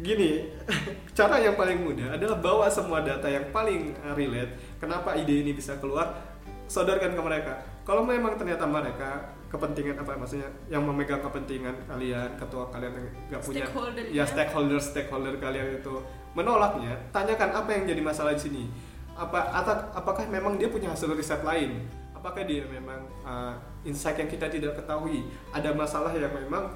gini 0.00 0.48
cara 1.18 1.36
yang 1.36 1.52
paling 1.52 1.84
mudah 1.84 2.16
adalah 2.16 2.40
bawa 2.40 2.66
semua 2.72 3.04
data 3.04 3.28
yang 3.28 3.52
paling 3.52 3.92
uh, 4.00 4.16
relate. 4.16 4.56
Kenapa 4.80 5.12
ide 5.20 5.44
ini 5.44 5.52
bisa 5.52 5.76
keluar? 5.76 6.16
Sodorkan 6.64 7.12
ke 7.12 7.20
mereka. 7.20 7.60
Kalau 7.84 8.00
memang 8.00 8.40
ternyata 8.40 8.64
mereka 8.64 9.36
kepentingan 9.52 10.00
apa 10.00 10.16
maksudnya 10.16 10.48
yang 10.72 10.80
memegang 10.80 11.20
kepentingan 11.20 11.76
kalian 11.84 12.32
ketua 12.40 12.72
kalian 12.72 12.96
yang 12.96 13.08
nggak 13.28 13.42
punya 13.44 13.60
ya 13.60 13.68
ya. 14.08 14.24
stakeholder 14.24 14.80
stakeholder 14.80 15.36
kalian 15.36 15.76
itu 15.76 16.00
menolaknya 16.32 16.96
tanyakan 17.12 17.52
apa 17.52 17.68
yang 17.76 17.84
jadi 17.84 18.00
masalah 18.00 18.32
di 18.32 18.40
sini. 18.40 18.64
Apa 19.12 19.52
atau 19.52 19.92
apakah 19.92 20.24
memang 20.32 20.56
dia 20.56 20.72
punya 20.72 20.88
hasil 20.88 21.12
riset 21.12 21.44
lain? 21.44 21.84
Apakah 22.16 22.48
dia 22.48 22.64
memang 22.64 23.04
uh, 23.28 23.52
insight 23.84 24.16
yang 24.16 24.30
kita 24.32 24.48
tidak 24.48 24.72
ketahui? 24.80 25.28
Ada 25.52 25.76
masalah 25.76 26.16
yang 26.16 26.32
memang 26.32 26.72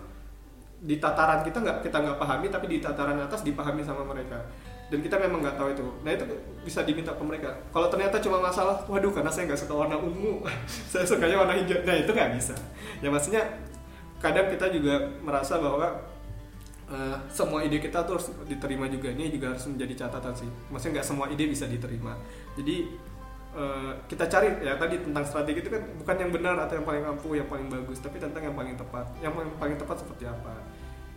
di 0.87 1.03
tataran 1.03 1.43
kita 1.43 1.59
nggak 1.59 1.77
kita 1.83 1.99
nggak 1.99 2.17
pahami 2.17 2.47
tapi 2.47 2.67
di 2.71 2.79
tataran 2.79 3.19
atas 3.19 3.43
dipahami 3.43 3.83
sama 3.83 4.07
mereka. 4.07 4.39
Dan 4.87 5.03
kita 5.03 5.19
memang 5.19 5.43
nggak 5.43 5.59
tahu 5.59 5.75
itu. 5.75 5.83
Nah 6.07 6.15
itu 6.15 6.23
bisa 6.63 6.87
diminta 6.87 7.11
ke 7.11 7.25
mereka. 7.27 7.51
Kalau 7.75 7.91
ternyata 7.91 8.23
cuma 8.23 8.39
masalah 8.39 8.79
waduh 8.87 9.11
karena 9.11 9.27
saya 9.27 9.51
nggak 9.51 9.59
suka 9.67 9.75
warna 9.75 9.99
ungu 9.99 10.47
saya 10.95 11.03
sukanya 11.03 11.43
warna 11.43 11.59
hijau. 11.59 11.83
Nah 11.83 11.95
itu 11.99 12.11
nggak 12.15 12.31
bisa. 12.39 12.55
Ya 13.03 13.11
maksudnya 13.11 13.43
kadang 14.23 14.47
kita 14.47 14.71
juga 14.71 15.03
merasa 15.27 15.59
bahwa 15.59 15.91
eh, 16.87 17.17
semua 17.35 17.67
ide 17.67 17.83
kita 17.83 18.07
tuh 18.07 18.23
harus 18.23 18.31
diterima 18.47 18.87
juga. 18.87 19.11
Ini 19.11 19.35
juga 19.35 19.59
harus 19.59 19.67
menjadi 19.67 20.07
catatan 20.07 20.39
sih. 20.39 20.51
Maksudnya 20.71 21.03
nggak 21.03 21.09
semua 21.11 21.27
ide 21.35 21.51
bisa 21.51 21.67
diterima. 21.67 22.15
Jadi 22.55 22.87
eh, 23.59 23.93
kita 24.07 24.31
cari 24.31 24.63
ya 24.63 24.79
tadi 24.79 25.03
tentang 25.03 25.27
strategi 25.27 25.67
itu 25.67 25.71
kan 25.75 25.83
bukan 25.99 26.15
yang 26.15 26.31
benar 26.31 26.55
atau 26.63 26.79
yang 26.79 26.87
paling 26.87 27.03
ampuh 27.03 27.35
yang 27.35 27.51
paling 27.51 27.67
bagus 27.67 27.99
tapi 27.99 28.23
tentang 28.23 28.39
yang 28.39 28.55
paling 28.55 28.79
tepat. 28.79 29.11
Yang 29.19 29.35
paling, 29.35 29.51
paling 29.59 29.77
tepat 29.83 29.99
seperti 29.99 30.31
apa 30.31 30.76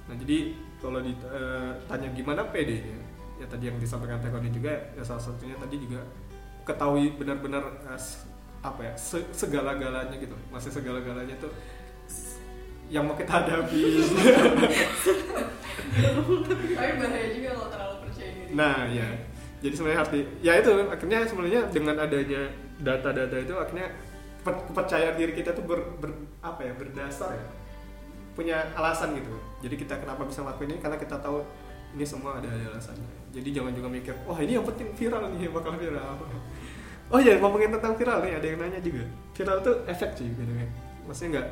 nah 0.10 0.18
jadi 0.18 0.38
kalau 0.82 1.00
ditanya 1.00 2.10
gimana 2.18 2.42
PD-nya 2.50 2.98
ya 3.38 3.46
tadi 3.46 3.70
yang 3.70 3.78
disampaikan 3.78 4.18
Tekoni 4.20 4.50
juga 4.50 4.74
ya 4.98 5.04
salah 5.06 5.22
satunya 5.22 5.54
tadi 5.56 5.78
juga 5.78 6.02
ketahui 6.66 7.14
benar-benar 7.16 7.62
eh, 7.88 8.02
apa 8.60 8.82
ya 8.84 8.94
se- 9.00 9.30
segala-galanya 9.32 10.20
gitu. 10.20 10.36
Masih 10.52 10.70
segala-galanya 10.70 11.32
tuh 11.40 11.48
yang 12.92 13.08
mau 13.08 13.16
kita 13.16 13.40
hadapi. 13.40 13.80
Tapi 16.76 16.92
bahaya 17.00 17.28
juga 17.34 17.50
kalau 17.56 17.70
terlalu 17.72 17.96
percaya 18.04 18.30
diri. 18.36 18.52
Nah, 18.54 18.78
ya. 18.90 19.08
Jadi 19.60 19.74
sebenarnya 19.76 20.02
arti 20.08 20.20
ya 20.40 20.54
itu 20.56 20.70
akhirnya 20.72 21.20
sebenarnya 21.28 21.62
dengan 21.68 21.96
adanya 22.00 22.42
data-data 22.80 23.36
itu 23.36 23.54
akhirnya 23.60 23.88
per- 24.40 24.64
kepercayaan 24.72 25.16
diri 25.20 25.34
kita 25.36 25.52
tuh 25.52 25.68
ber, 25.68 25.80
ber- 26.00 26.28
apa 26.40 26.64
ya 26.64 26.74
berdasar 26.80 27.36
ya 27.36 27.44
punya 28.40 28.64
alasan 28.72 29.12
gitu. 29.20 29.36
Jadi 29.60 29.76
kita 29.76 30.00
kenapa 30.00 30.24
bisa 30.24 30.40
ngelakuin 30.48 30.72
ini 30.72 30.80
karena 30.80 30.96
kita 30.96 31.20
tahu 31.20 31.44
ini 31.92 32.08
semua 32.08 32.40
ada, 32.40 32.48
alasannya. 32.48 33.36
Jadi 33.36 33.50
jangan 33.52 33.76
juga 33.76 33.92
mikir, 33.92 34.16
wah 34.24 34.40
ini 34.40 34.56
yang 34.56 34.64
penting 34.64 34.96
viral 34.96 35.28
nih 35.36 35.52
bakal 35.52 35.76
viral. 35.76 36.16
Oh 37.10 37.18
ya 37.18 37.42
ngomongin 37.42 37.74
tentang 37.74 37.98
viral 37.98 38.22
nih 38.22 38.38
ada 38.38 38.46
yang 38.46 38.62
nanya 38.62 38.78
juga. 38.86 39.02
Viral 39.34 39.66
tuh 39.66 39.82
efek 39.90 40.14
sih 40.14 40.30
gitu. 40.30 40.46
Maksudnya 41.10 41.42
nggak 41.42 41.48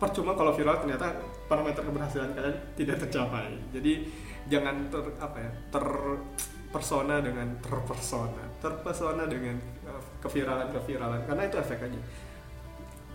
percuma 0.00 0.32
kalau 0.32 0.56
viral 0.56 0.80
ternyata 0.80 1.12
parameter 1.44 1.84
keberhasilan 1.84 2.32
kalian 2.32 2.56
tidak 2.72 2.96
tercapai. 3.04 3.52
Jadi 3.68 4.08
jangan 4.48 4.88
ter 4.88 5.04
apa 5.20 5.38
ya 5.44 5.50
terpersona 5.68 7.20
dengan 7.20 7.52
terpersona, 7.60 8.44
terpesona 8.64 9.28
dengan 9.28 9.60
uh, 9.84 10.00
keviralan 10.24 10.72
keviralan 10.72 11.20
karena 11.28 11.42
itu 11.52 11.56
efek 11.60 11.92
aja 11.92 12.00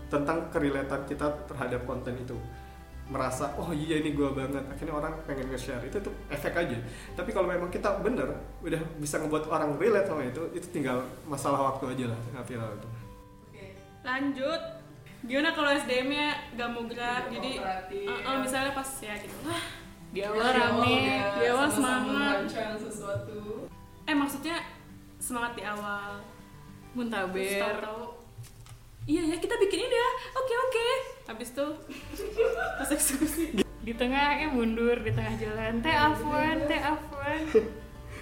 tentang 0.08 0.48
kerelatan 0.54 1.02
kita 1.10 1.26
terhadap 1.50 1.84
konten 1.84 2.16
itu 2.16 2.38
merasa 3.08 3.56
oh 3.56 3.72
iya 3.72 4.04
ini 4.04 4.12
gua 4.12 4.36
banget 4.36 4.60
akhirnya 4.68 4.94
orang 4.94 5.12
pengen 5.24 5.48
nge-share 5.48 5.80
itu 5.88 5.96
tuh 5.96 6.12
efek 6.28 6.52
aja 6.52 6.76
tapi 7.16 7.32
kalau 7.32 7.48
memang 7.48 7.72
kita 7.72 8.04
bener 8.04 8.36
udah 8.60 8.80
bisa 9.00 9.16
ngebuat 9.16 9.48
orang 9.48 9.80
relate 9.80 10.08
sama 10.12 10.28
itu 10.28 10.44
itu 10.52 10.68
tinggal 10.68 11.00
masalah 11.24 11.72
waktu 11.72 11.88
aja 11.96 12.04
lah 12.12 12.20
nggak 12.36 12.44
viral 12.44 12.72
itu 12.76 12.88
Lanjut. 14.08 14.62
Gimana 15.26 15.50
kalau 15.52 15.70
SDM-nya 15.74 16.56
gak 16.56 16.68
mau 16.72 16.86
gerak? 16.88 17.28
Jadi 17.28 17.60
eh, 17.60 18.08
eh, 18.08 18.36
misalnya 18.40 18.72
pas 18.72 18.88
ya 19.02 19.14
gitu. 19.20 19.34
Wah, 19.44 19.64
di 20.14 20.20
awal 20.24 20.48
rame 20.54 20.96
di 21.20 21.44
awal 21.50 21.68
semangat. 21.68 22.36
sesuatu 22.80 23.68
Eh 24.08 24.16
maksudnya 24.16 24.56
semangat 25.20 25.52
di 25.58 25.62
awal. 25.66 26.24
Muntaber 26.96 27.84
Iya 29.08 29.22
ya 29.24 29.36
kita 29.40 29.56
bikin 29.60 29.88
ini 29.88 29.96
ya. 29.96 30.10
Oke 30.36 30.54
oke. 30.56 30.88
Habis 31.28 31.48
itu 31.52 31.66
pas 32.80 32.88
eksekusi. 32.88 33.44
di 33.84 33.92
tengah 33.96 34.36
eh 34.36 34.50
mundur 34.52 35.00
di 35.00 35.12
tengah 35.12 35.32
jalan 35.40 35.80
teh 35.80 35.92
afwan 35.96 36.60
teh 36.68 36.76
afwan 36.76 37.40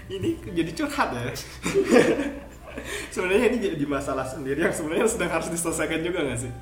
ini 0.06 0.38
jadi 0.54 0.70
curhat 0.78 1.10
ya 1.10 1.26
sebenarnya 3.10 3.50
ini 3.50 3.58
jadi 3.74 3.84
masalah 3.88 4.22
sendiri 4.22 4.62
yang 4.62 4.70
sebenarnya 4.70 5.10
sedang 5.10 5.30
harus 5.32 5.50
diselesaikan 5.50 6.06
juga 6.06 6.22
nggak 6.22 6.38
sih 6.38 6.52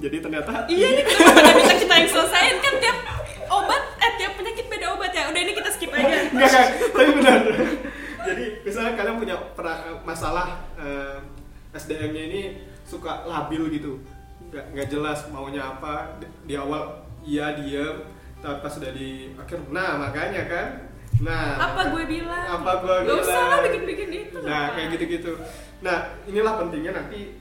jadi 0.00 0.16
ternyata 0.20 0.68
Iya 0.68 0.86
ini 0.92 1.02
kenapa 1.08 1.40
nggak 1.40 1.56
bisa 1.56 1.74
kita 1.84 1.94
yang 1.94 2.10
selesain 2.10 2.56
kan 2.60 2.74
tiap 2.84 2.98
obat 3.48 3.82
eh 4.00 4.12
tiap 4.16 4.32
penyakit 4.36 4.66
beda 4.72 4.86
obat 4.96 5.12
ya. 5.12 5.28
Udah 5.28 5.40
ini 5.40 5.52
kita 5.52 5.70
skip 5.76 5.90
aja. 5.92 6.16
Enggak, 6.32 6.48
enggak, 6.48 6.66
tapi 6.96 7.10
benar. 7.20 7.40
Jadi 8.20 8.44
misalnya 8.64 8.92
kalian 8.96 9.16
punya 9.20 9.36
masalah 10.04 10.64
eh, 10.80 11.16
SDM-nya 11.76 12.22
ini 12.32 12.40
suka 12.84 13.22
labil 13.28 13.70
gitu, 13.76 14.00
nggak 14.50 14.64
nggak 14.74 14.88
jelas 14.90 15.18
maunya 15.30 15.62
apa 15.62 16.18
di, 16.18 16.26
di 16.50 16.54
awal 16.58 17.06
iya 17.22 17.54
diam, 17.54 18.02
tapi 18.42 18.56
pas 18.58 18.72
sudah 18.72 18.90
di 18.90 19.30
akhir, 19.36 19.60
nah 19.70 20.00
makanya 20.00 20.42
kan, 20.48 20.66
nah 21.22 21.54
Apa 21.60 21.92
gue 21.92 22.04
bilang? 22.08 22.44
apa 22.58 22.70
gue 22.82 22.96
Gak 23.06 23.18
usah 23.22 23.42
lah 23.46 23.58
bikin-bikin 23.62 24.10
itu. 24.10 24.36
Nah 24.42 24.72
apa. 24.72 24.74
kayak 24.74 24.88
gitu-gitu. 24.96 25.32
Nah 25.84 25.96
inilah 26.24 26.58
pentingnya 26.58 26.92
nanti 26.96 27.36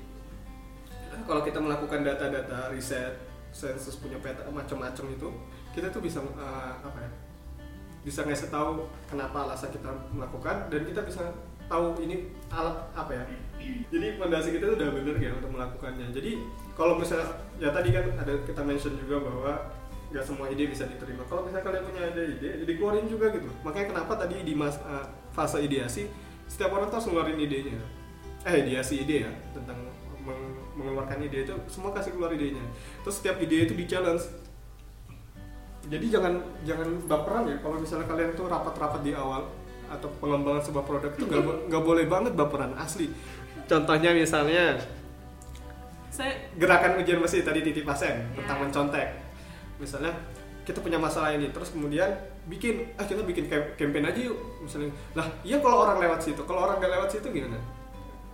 kalau 1.24 1.42
kita 1.46 1.62
melakukan 1.62 2.02
data-data 2.02 2.74
riset 2.74 3.14
sensus 3.54 3.98
punya 3.98 4.18
peta 4.22 4.46
macam-macam 4.50 5.06
itu 5.14 5.30
kita 5.74 5.90
tuh 5.90 6.02
bisa 6.02 6.22
eh, 6.22 6.74
apa 6.82 6.98
ya 7.02 7.12
bisa 8.02 8.24
ngasih 8.24 8.50
tahu 8.50 8.88
kenapa 9.10 9.46
alasan 9.46 9.70
kita 9.70 9.90
melakukan 10.14 10.72
dan 10.72 10.82
kita 10.88 11.02
bisa 11.04 11.24
tahu 11.70 12.02
ini 12.02 12.34
alat 12.50 12.76
apa 12.98 13.12
ya. 13.14 13.24
Jadi 13.94 14.08
fondasi 14.18 14.58
kita 14.58 14.74
udah 14.74 14.90
bener 14.90 15.16
ya 15.22 15.32
untuk 15.38 15.54
melakukannya. 15.54 16.10
Jadi 16.10 16.42
kalau 16.74 16.98
misalnya 16.98 17.30
ya 17.62 17.70
tadi 17.70 17.94
kan 17.94 18.06
ada 18.18 18.34
kita 18.44 18.62
mention 18.66 18.98
juga 18.98 19.22
bahwa 19.22 19.52
nggak 20.10 20.26
semua 20.26 20.50
ide 20.50 20.66
bisa 20.66 20.90
diterima. 20.90 21.22
Kalau 21.30 21.46
misalnya 21.46 21.66
kalian 21.70 21.84
punya 21.86 22.02
ada 22.10 22.24
ide 22.26 22.50
jadi 22.66 22.72
keluarin 22.74 23.06
juga 23.06 23.30
gitu. 23.30 23.50
Makanya 23.62 23.94
kenapa 23.94 24.14
tadi 24.18 24.42
di 24.42 24.54
mas, 24.58 24.82
eh, 24.82 25.06
fase 25.30 25.62
ideasi 25.62 26.10
setiap 26.50 26.74
orang 26.74 26.90
tuh 26.90 26.98
ngeluarin 27.06 27.38
idenya. 27.38 27.78
Eh 28.42 28.66
ideasi 28.66 29.06
ide 29.06 29.30
ya 29.30 29.32
tentang 29.54 29.78
meng- 30.26 30.58
mengeluarkan 30.74 31.22
ide 31.22 31.46
itu 31.46 31.54
semua 31.70 31.94
kasih 31.94 32.18
keluar 32.18 32.34
idenya. 32.34 32.66
Terus 33.06 33.22
setiap 33.22 33.38
ide 33.38 33.70
itu 33.70 33.78
di 33.78 33.86
challenge 33.86 34.26
jadi 35.90 36.06
jangan 36.06 36.34
jangan 36.66 36.90
baperan 37.06 37.44
ya. 37.50 37.58
Kalau 37.62 37.78
misalnya 37.78 38.06
kalian 38.10 38.34
tuh 38.34 38.46
rapat-rapat 38.50 39.02
di 39.06 39.14
awal 39.14 39.46
atau 39.90 40.08
pengembangan 40.18 40.62
sebuah 40.62 40.86
produk 40.86 41.12
itu 41.12 41.26
nggak 41.26 41.42
nggak 41.68 41.84
boleh 41.84 42.06
banget 42.06 42.34
baperan 42.34 42.74
asli. 42.78 43.10
Contohnya 43.66 44.14
misalnya 44.14 44.78
Saya 46.10 46.36
gerakan 46.58 47.00
ujian 47.00 47.22
besi 47.22 47.46
tadi 47.46 47.62
titip 47.62 47.86
pasien 47.86 48.12
Ya. 48.34 48.44
tentang 48.44 48.68
mencontek. 48.68 49.08
Misalnya 49.80 50.12
kita 50.66 50.84
punya 50.84 51.00
masalah 51.00 51.32
ini 51.32 51.48
terus 51.50 51.72
kemudian 51.72 52.12
bikin 52.46 52.82
ah 52.98 53.06
kita 53.06 53.24
bikin 53.24 53.48
cam- 53.48 53.72
campaign 53.78 54.10
aja 54.10 54.20
yuk. 54.28 54.38
Misalnya 54.60 54.90
lah 55.16 55.28
iya 55.42 55.62
kalau 55.64 55.86
orang 55.88 55.98
lewat 55.98 56.20
situ 56.20 56.42
kalau 56.44 56.68
orang 56.68 56.78
nggak 56.78 56.92
lewat 56.98 57.10
situ 57.10 57.28
gimana? 57.30 57.56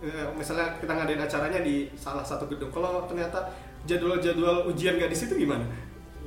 Eh, 0.02 0.28
misalnya 0.34 0.76
kita 0.76 0.92
ngadain 0.92 1.20
acaranya 1.20 1.60
di 1.62 1.88
salah 1.96 2.20
satu 2.20 2.44
gedung 2.50 2.68
kalau 2.68 3.08
ternyata 3.08 3.48
jadwal-jadwal 3.88 4.68
ujian 4.68 4.98
nggak 4.98 5.08
di 5.08 5.16
situ 5.16 5.38
gimana 5.38 5.64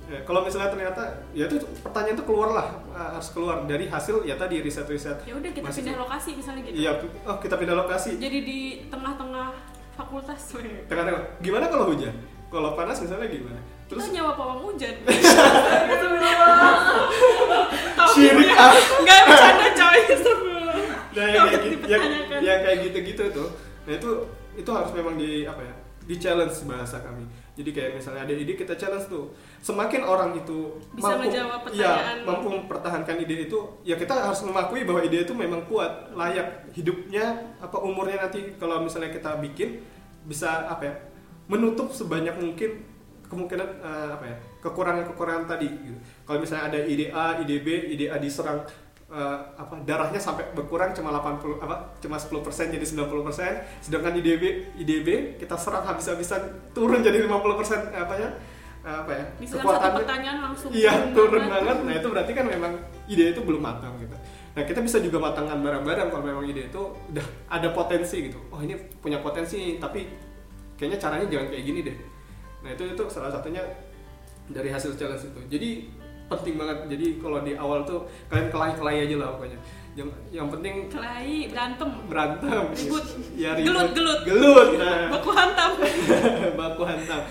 Eh, 0.10 0.26
kalau 0.26 0.42
misalnya 0.42 0.74
ternyata 0.74 1.06
ya 1.38 1.46
itu 1.46 1.62
pertanyaan 1.86 2.18
itu 2.18 2.26
keluar 2.26 2.50
lah 2.50 2.68
eh, 2.98 3.10
harus 3.14 3.30
keluar 3.30 3.62
dari 3.70 3.86
hasil 3.86 4.26
ya 4.26 4.34
tadi 4.34 4.58
riset-riset 4.58 5.22
ya 5.22 5.38
udah 5.38 5.52
kita 5.54 5.70
Masih- 5.70 5.86
pindah 5.86 6.02
lokasi 6.02 6.30
misalnya 6.34 6.62
gitu. 6.66 6.76
iya 6.82 6.92
oh 7.30 7.38
kita 7.38 7.56
pindah 7.62 7.78
lokasi 7.78 8.18
Jadi 8.18 8.38
di 8.42 8.60
tengah-tengah 8.90 9.54
fakultas. 10.00 10.56
Tengah-tengah. 10.90 11.22
Gimana 11.44 11.68
kalau 11.70 11.92
hujan? 11.92 12.16
Kalau 12.50 12.74
panas 12.74 12.98
misalnya 13.04 13.28
gimana? 13.30 13.60
Kita 13.86 14.00
Terus 14.00 14.10
nyawa 14.16 14.32
pawang 14.34 14.60
hujan. 14.66 14.96
syirik 18.16 18.50
ah. 18.58 18.74
Enggak 18.74 19.20
bercanda 19.30 19.68
coy. 19.76 20.00
Nah, 21.10 21.26
yang 21.26 21.46
kayak, 21.50 21.62
Takut 21.62 21.74
gitu, 21.74 21.86
yang 22.40 22.60
kayak 22.64 22.78
gitu-gitu 22.86 23.24
tuh. 23.34 23.50
Nah, 23.86 23.94
itu 23.98 24.10
itu 24.56 24.70
harus 24.72 24.92
memang 24.94 25.18
di 25.18 25.44
apa 25.44 25.62
ya? 25.62 25.74
Di 26.10 26.18
challenge 26.18 26.66
bahasa 26.66 26.98
kami. 27.06 27.22
Jadi 27.54 27.70
kayak 27.70 28.02
misalnya 28.02 28.26
ada 28.26 28.34
ide 28.34 28.58
kita 28.58 28.74
challenge 28.74 29.06
tuh. 29.14 29.30
Semakin 29.62 30.02
orang 30.02 30.34
itu 30.34 30.82
Bisa 30.98 31.14
menjawab 31.14 31.62
pertanyaan. 31.70 32.18
ya, 32.18 32.26
mampu 32.26 32.48
mempertahankan 32.50 33.16
ide 33.22 33.46
itu, 33.46 33.60
ya 33.86 33.94
kita 33.94 34.18
harus 34.18 34.42
mengakui 34.42 34.90
bahwa 34.90 35.06
ide 35.06 35.22
itu 35.22 35.38
memang 35.38 35.62
kuat, 35.70 36.10
layak 36.18 36.66
hidupnya 36.74 37.54
apa 37.62 37.78
umurnya 37.78 38.26
nanti 38.26 38.58
kalau 38.58 38.82
misalnya 38.82 39.14
kita 39.14 39.38
bikin 39.38 39.86
bisa 40.26 40.66
apa 40.66 40.84
ya? 40.90 40.96
menutup 41.50 41.90
sebanyak 41.94 42.34
mungkin 42.42 42.82
kemungkinan 43.30 43.70
eh, 43.82 44.10
apa 44.18 44.26
ya? 44.26 44.36
kekurangan-kekurangan 44.66 45.46
tadi 45.46 45.70
gitu. 45.70 46.00
Kalau 46.26 46.42
misalnya 46.42 46.74
ada 46.74 46.80
ide 46.90 47.14
A, 47.14 47.38
ide 47.46 47.62
B, 47.62 47.68
ide 47.94 48.10
A 48.10 48.18
diserang 48.18 48.66
eh, 49.10 49.38
apa 49.58 49.74
darahnya 49.84 50.22
sampai 50.22 50.54
berkurang 50.54 50.94
cuma 50.94 51.10
80 51.10 51.60
apa 51.66 51.98
cuma 51.98 52.18
10% 52.22 52.74
jadi 52.78 52.86
90% 52.86 53.84
sedangkan 53.90 54.14
ide 54.22 54.34
B 54.38 54.44
ide 54.78 54.96
B 55.02 55.10
kita 55.42 55.58
serang 55.58 55.86
habis-habisan 55.90 56.72
turun 56.78 57.02
jadi 57.02 57.26
50% 57.26 57.90
apa 57.90 58.14
ya 58.16 58.30
eh, 58.86 58.98
apa 59.02 59.12
ya 59.12 59.26
Misalnya 59.42 59.66
satu 59.66 59.90
pertanyaan 60.06 60.38
langsung 60.46 60.70
iya 60.72 60.94
turun 61.12 61.44
banget. 61.50 61.78
nah 61.82 61.94
itu 61.98 62.08
berarti 62.08 62.32
kan 62.38 62.46
memang 62.46 62.74
ide 63.10 63.34
itu 63.34 63.42
belum 63.42 63.62
matang 63.62 63.98
gitu. 63.98 64.14
Nah 64.54 64.64
kita 64.66 64.80
bisa 64.82 64.98
juga 65.02 65.18
matangkan 65.22 65.62
barang-barang 65.62 66.08
kalau 66.14 66.24
memang 66.26 66.46
ide 66.46 66.70
itu 66.70 66.82
udah 67.10 67.26
ada 67.50 67.70
potensi 67.74 68.30
gitu. 68.30 68.38
Oh 68.54 68.62
ini 68.62 68.78
punya 69.02 69.22
potensi 69.22 69.82
tapi 69.82 70.06
kayaknya 70.78 70.98
caranya 71.02 71.26
jangan 71.28 71.48
kayak 71.50 71.64
gini 71.66 71.80
deh. 71.82 71.98
Nah 72.62 72.70
itu 72.78 72.84
itu 72.94 73.04
salah 73.10 73.34
satunya 73.34 73.62
dari 74.50 74.70
hasil 74.70 74.94
challenge 74.98 75.30
itu. 75.30 75.42
Jadi 75.50 75.70
penting 76.30 76.56
banget 76.56 76.78
jadi 76.88 77.06
kalau 77.18 77.42
di 77.42 77.54
awal 77.58 77.82
tuh 77.84 78.06
kalian 78.30 78.48
kelahi-kelahi 78.48 79.00
aja 79.10 79.16
lah 79.18 79.30
pokoknya 79.36 79.60
yang 79.98 80.10
yang 80.30 80.48
penting 80.48 80.86
Kelahi, 80.88 81.50
berantem. 81.50 81.90
berantem 82.08 82.64
Ribut. 82.72 83.06
ya 83.36 83.52
Gelut, 83.58 83.90
gelut. 83.92 84.20
gelut 84.24 84.70
nah 84.78 85.10
Baku 85.12 85.30
hantam. 85.34 85.72
baku 86.60 86.82
hantam 86.86 87.22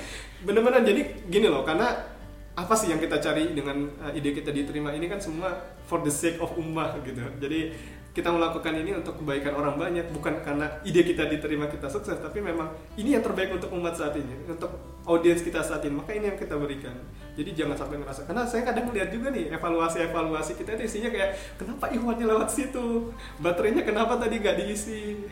bener-bener 0.43 0.83
jadi 0.83 1.03
gini 1.27 1.47
loh 1.47 1.63
karena 1.63 2.19
apa 2.59 2.75
sih 2.75 2.91
yang 2.91 2.99
kita 2.99 3.23
cari 3.23 3.55
dengan 3.55 3.87
uh, 4.03 4.11
ide 4.11 4.35
kita 4.35 4.51
diterima 4.51 4.91
ini 4.91 5.07
kan 5.07 5.23
semua 5.23 5.55
for 5.87 6.03
the 6.03 6.11
sake 6.11 6.43
of 6.43 6.51
ummah 6.59 6.99
gitu 7.07 7.23
jadi 7.39 7.71
kita 8.09 8.35
melakukan 8.35 8.75
ini 8.75 8.99
untuk 8.99 9.21
kebaikan 9.23 9.55
orang 9.55 9.79
banyak 9.79 10.11
bukan 10.11 10.43
karena 10.43 10.67
ide 10.83 11.07
kita 11.07 11.29
diterima 11.31 11.71
kita 11.71 11.87
sukses 11.87 12.19
tapi 12.19 12.43
memang 12.43 12.67
ini 12.99 13.15
yang 13.15 13.23
terbaik 13.23 13.55
untuk 13.55 13.71
umat 13.71 13.95
saat 13.95 14.17
ini 14.19 14.35
untuk 14.49 14.75
audiens 15.07 15.39
kita 15.41 15.63
saat 15.63 15.87
ini 15.87 15.95
maka 15.95 16.11
ini 16.13 16.27
yang 16.27 16.39
kita 16.41 16.59
berikan 16.59 16.97
jadi 17.39 17.55
jangan 17.55 17.79
sampai 17.79 18.03
ngerasa 18.03 18.27
karena 18.27 18.43
saya 18.43 18.67
kadang 18.67 18.91
melihat 18.91 19.15
juga 19.15 19.31
nih 19.31 19.55
evaluasi 19.55 20.03
evaluasi 20.11 20.53
kita 20.59 20.75
itu 20.75 20.83
isinya 20.91 21.11
kayak 21.15 21.31
kenapa 21.55 21.87
ikhwannya 21.95 22.27
lewat 22.27 22.49
situ 22.51 23.15
baterainya 23.39 23.87
kenapa 23.87 24.19
tadi 24.19 24.35
nggak 24.43 24.57
diisi 24.67 25.23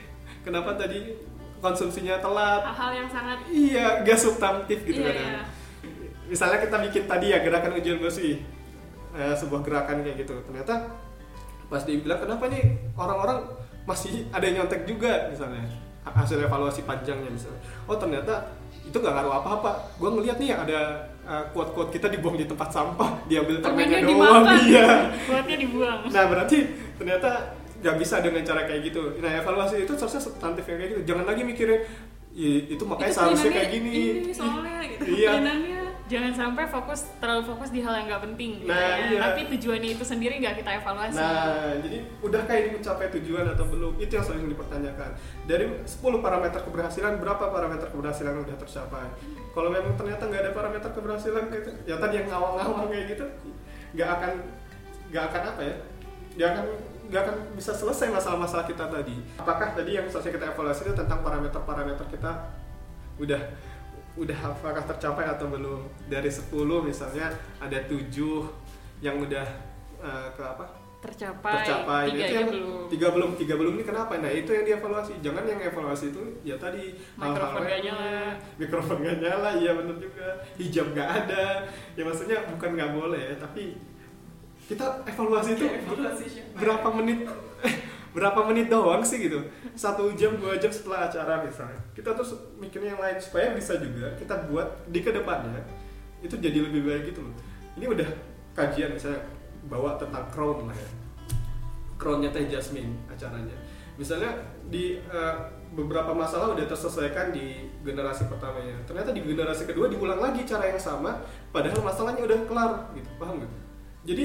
kenapa 0.47 0.79
tadi 0.79 1.19
konsumsinya 1.59 2.21
telat 2.21 2.63
Hal-hal 2.71 2.93
yang 2.93 3.09
sangat 3.11 3.39
Iya, 3.49 4.05
gak 4.05 4.19
substantif 4.21 4.85
gitu 4.85 5.01
Iya, 5.01 5.09
kadang. 5.11 5.29
iya. 5.33 5.43
Misalnya 6.29 6.59
kita 6.63 6.77
bikin 6.85 7.05
tadi 7.09 7.27
ya 7.33 7.39
gerakan 7.41 7.81
ujian 7.81 7.97
besi, 7.97 8.45
eh, 9.17 9.35
sebuah 9.35 9.65
gerakan 9.65 10.05
kayak 10.05 10.27
gitu. 10.27 10.37
Ternyata 10.45 10.85
pas 11.67 11.83
dibilang 11.83 12.19
kenapa 12.19 12.47
nih 12.47 12.65
orang-orang 12.95 13.39
masih 13.83 14.27
ada 14.31 14.43
yang 14.43 14.63
nyontek 14.63 14.83
juga 14.85 15.27
misalnya 15.29 15.63
Ha- 16.03 16.15
hasil 16.17 16.39
evaluasi 16.39 16.83
panjangnya 16.83 17.27
misalnya. 17.27 17.59
Oh 17.85 17.99
ternyata 17.99 18.55
itu 18.87 18.95
gak 18.95 19.11
ngaruh 19.11 19.43
apa-apa. 19.43 19.91
Gue 19.99 20.07
ngeliat 20.09 20.39
nih 20.39 20.55
ada 20.55 20.81
eh, 21.27 21.45
quote-quote 21.51 21.91
kita 21.91 22.07
dibuang 22.07 22.39
di 22.39 22.47
tempat 22.47 22.71
sampah, 22.71 23.27
diambil 23.27 23.59
permennya 23.59 24.07
doang. 24.07 24.47
dimakan. 24.47 24.59
Iya. 24.71 24.89
Buatnya 25.27 25.57
dibuang. 25.59 25.99
Nah 26.07 26.25
berarti 26.31 26.59
ternyata 26.95 27.31
nggak 27.83 27.97
bisa 27.99 28.23
dengan 28.23 28.43
cara 28.43 28.63
kayak 28.65 28.81
gitu. 28.87 29.19
Nah 29.19 29.35
evaluasi 29.35 29.83
itu 29.83 29.93
seharusnya 29.93 30.23
substantif 30.23 30.63
yang 30.65 30.79
kayak 30.79 30.91
gitu. 30.95 31.03
Jangan 31.11 31.25
lagi 31.27 31.43
mikirin 31.43 31.81
"Ih, 32.33 32.71
itu 32.71 32.85
makanya 32.87 33.11
itu 33.11 33.17
seharusnya 33.19 33.51
kayak 33.51 33.71
gini. 33.75 33.95
Ini 34.23 34.31
soalnya 34.31 34.79
gitu. 34.87 35.03
Iya. 35.11 35.31
Jangan 36.07 36.33
sampai 36.39 36.71
fokus 36.71 37.11
terlalu 37.19 37.43
fokus 37.51 37.75
di 37.75 37.83
hal 37.83 37.99
yang 37.99 38.07
nggak 38.07 38.23
penting 38.31 38.63
gitu 38.63 38.71
Nah, 38.71 38.79
ya. 38.79 38.95
iya. 39.11 39.21
Tapi 39.27 39.41
tujuannya 39.51 39.91
itu 39.99 40.05
sendiri 40.07 40.39
nggak 40.39 40.63
kita 40.63 40.71
evaluasi. 40.79 41.19
Nah, 41.19 41.75
jadi 41.83 41.99
udahkah 42.23 42.55
ini 42.55 42.69
mencapai 42.79 43.07
tujuan 43.19 43.45
atau 43.51 43.67
belum? 43.67 43.99
Itu 43.99 44.13
yang 44.15 44.23
selalu 44.23 44.55
dipertanyakan. 44.55 45.11
Dari 45.51 45.65
10 45.83 46.23
parameter 46.23 46.61
keberhasilan, 46.63 47.19
berapa 47.19 47.45
parameter 47.51 47.91
keberhasilan 47.91 48.39
yang 48.39 48.45
udah 48.47 48.59
tercapai? 48.63 49.07
Kalau 49.51 49.69
memang 49.75 49.99
ternyata 49.99 50.23
nggak 50.31 50.43
ada 50.47 50.53
parameter 50.55 50.91
keberhasilan 50.95 51.43
gitu, 51.51 51.71
ya 51.91 51.99
tadi 51.99 52.15
yang 52.23 52.27
ngawang-ngawang 52.31 52.87
kayak 52.87 53.07
gitu, 53.11 53.25
nggak 53.99 54.09
akan 54.15 54.33
nggak 55.11 55.25
akan 55.27 55.43
apa 55.43 55.61
ya? 55.67 55.77
Nggak 56.39 56.49
akan 56.55 56.65
nggak 57.07 57.23
akan 57.23 57.37
bisa 57.55 57.73
selesai 57.75 58.07
masalah-masalah 58.15 58.67
kita 58.67 58.87
tadi. 58.87 59.17
Apakah 59.43 59.75
tadi 59.75 59.99
yang 59.99 60.07
selesai 60.07 60.31
kita 60.31 60.55
evaluasi 60.55 60.87
itu 60.87 60.95
tentang 60.95 61.19
parameter-parameter 61.27 62.07
kita 62.15 62.31
udah 63.17 63.43
udah 64.17 64.39
apakah 64.53 64.85
tercapai 64.85 65.25
atau 65.29 65.47
belum? 65.53 65.85
Dari 66.09 66.29
10 66.33 66.53
misalnya 66.83 67.33
ada 67.61 67.79
7 67.85 68.01
yang 69.05 69.21
udah 69.21 69.47
eh, 70.01 70.29
ke 70.33 70.43
apa? 70.43 70.87
tercapai, 71.07 71.63
tercapai 71.63 72.05
tiga 72.11 72.25
itu 72.25 72.35
yang 72.35 72.49
belum. 72.51 72.83
tiga 72.91 73.09
belum 73.15 73.31
tiga 73.39 73.55
belum 73.55 73.73
ini 73.79 73.85
kenapa 73.87 74.13
nah 74.19 74.33
itu 74.33 74.51
yang 74.51 74.65
dievaluasi 74.67 75.13
jangan 75.23 75.45
yang 75.47 75.61
evaluasi 75.63 76.07
itu 76.11 76.23
ya 76.43 76.57
tadi 76.59 76.99
Mikrofon 77.15 77.63
gak 77.63 77.81
nyala. 77.85 78.15
mikrofon 78.59 78.97
gak 79.05 79.19
nyala 79.23 79.51
iya 79.61 79.71
bener 79.77 79.97
juga 80.03 80.29
hijab 80.59 80.87
gak 80.97 81.09
ada 81.25 81.45
ya 81.95 82.03
maksudnya 82.03 82.39
bukan 82.51 82.71
nggak 82.75 82.91
boleh 82.97 83.27
tapi 83.39 83.79
kita 84.67 84.87
evaluasi 85.07 85.51
itu 85.55 85.67
berapa 86.59 86.89
menit 86.99 87.29
berapa 88.17 88.41
menit 88.49 88.73
doang 88.73 89.05
sih 89.05 89.21
gitu? 89.21 89.45
Satu 89.77 90.09
jam 90.17 90.41
dua 90.41 90.57
jam 90.57 90.73
setelah 90.73 91.05
acara 91.05 91.45
misalnya. 91.45 91.77
Kita 91.93 92.17
terus 92.17 92.33
mikirnya 92.57 92.97
yang 92.97 93.03
lain 93.05 93.21
supaya 93.21 93.53
bisa 93.53 93.77
juga 93.77 94.17
kita 94.17 94.49
buat 94.49 94.89
di 94.89 95.05
ke 95.05 95.13
depannya 95.13 95.61
itu 96.25 96.33
jadi 96.41 96.65
lebih 96.65 96.89
baik 96.89 97.13
gitu 97.13 97.21
loh. 97.21 97.37
Ini 97.77 97.93
udah 97.93 98.09
kajian 98.57 98.97
misalnya 98.97 99.21
bawa 99.69 100.01
tentang 100.01 100.25
crown 100.33 100.65
lah 100.65 100.73
ya. 100.73 100.91
Crownnya 102.01 102.33
teh 102.33 102.49
Jasmine 102.49 102.97
acaranya. 103.13 103.53
Misalnya 104.01 104.33
di 104.73 104.97
eh, 104.97 105.37
beberapa 105.77 106.17
masalah 106.17 106.57
udah 106.57 106.65
terselesaikan 106.65 107.37
di 107.37 107.69
generasi 107.85 108.25
pertamanya 108.33 108.81
ternyata 108.89 109.13
di 109.13 109.21
generasi 109.21 109.69
kedua 109.69 109.93
diulang 109.93 110.19
lagi 110.23 110.47
cara 110.49 110.73
yang 110.73 110.81
sama 110.81 111.21
padahal 111.53 111.85
masalahnya 111.85 112.25
udah 112.25 112.39
kelar 112.49 112.73
gitu. 112.97 113.11
Paham 113.21 113.45
nggak? 113.45 113.53
Jadi 114.09 114.25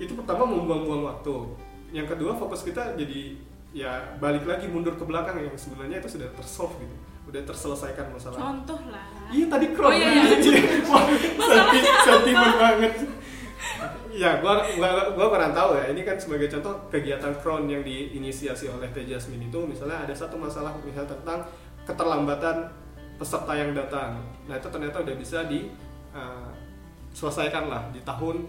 itu 0.00 0.12
pertama 0.16 0.48
membuang-buang 0.48 1.04
waktu 1.12 1.34
yang 1.92 2.08
kedua 2.08 2.32
fokus 2.34 2.64
kita 2.64 2.96
jadi 2.96 3.36
ya 3.72 4.16
balik 4.20 4.44
lagi 4.44 4.68
mundur 4.68 4.96
ke 4.96 5.04
belakang 5.04 5.40
yang 5.40 5.52
sebenarnya 5.56 6.00
itu 6.00 6.16
sudah 6.16 6.28
tersolve 6.36 6.76
gitu 6.80 6.96
udah 7.22 7.42
terselesaikan 7.46 8.10
masalah 8.10 8.36
Contoh 8.36 8.80
lah. 8.90 9.06
Iya 9.30 9.46
tadi 9.48 9.66
crown. 9.72 9.88
Oh, 9.88 9.96
iya, 9.96 10.10
iya. 10.36 10.60
Wah, 10.90 11.06
senti- 11.38 11.96
sentimen 12.02 12.52
banget. 12.58 12.94
Ya, 14.12 14.42
gua, 14.42 14.60
gua 14.76 15.14
gua 15.16 15.26
kurang 15.30 15.54
tahu 15.54 15.78
ya. 15.78 15.88
Ini 15.94 16.02
kan 16.04 16.18
sebagai 16.18 16.50
contoh 16.52 16.74
kegiatan 16.92 17.32
crown 17.40 17.70
yang 17.70 17.80
diinisiasi 17.86 18.68
oleh 18.68 18.90
Teh 18.92 19.06
Jasmine 19.06 19.48
itu 19.48 19.58
misalnya 19.64 20.04
ada 20.04 20.12
satu 20.12 20.36
masalah 20.36 20.74
misalnya 20.82 21.14
tentang 21.14 21.46
keterlambatan 21.88 22.68
peserta 23.16 23.52
yang 23.54 23.70
datang. 23.72 24.18
Nah, 24.50 24.58
itu 24.58 24.68
ternyata 24.68 25.00
udah 25.00 25.14
bisa 25.16 25.46
di 25.46 25.70
uh, 26.12 26.50
selesaikan 27.14 27.70
lah 27.70 27.86
di 27.94 28.02
tahun 28.02 28.44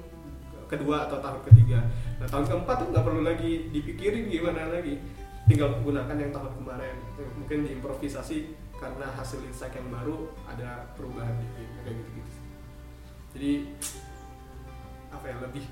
kedua 0.73 1.05
atau 1.05 1.21
tahun 1.21 1.41
ketiga. 1.51 1.85
Nah, 2.17 2.27
tahun 2.27 2.45
keempat 2.49 2.75
tuh 2.81 2.87
nggak 2.89 3.05
perlu 3.05 3.21
lagi 3.21 3.69
dipikirin 3.69 4.27
gimana 4.27 4.73
lagi. 4.73 4.97
Tinggal 5.45 5.83
gunakan 5.83 6.15
yang 6.15 6.31
tahun 6.31 6.51
kemarin. 6.57 6.95
Mungkin 7.37 7.57
diimprovisasi 7.67 8.37
karena 8.79 9.07
hasil 9.15 9.39
insight 9.47 9.75
yang 9.77 9.87
baru 9.93 10.27
ada 10.49 10.91
perubahan 10.99 11.39
gitu 11.39 11.91
gitu. 11.91 12.31
Jadi 13.33 13.51
apa 15.13 15.25
ya 15.29 15.37
lebih 15.45 15.63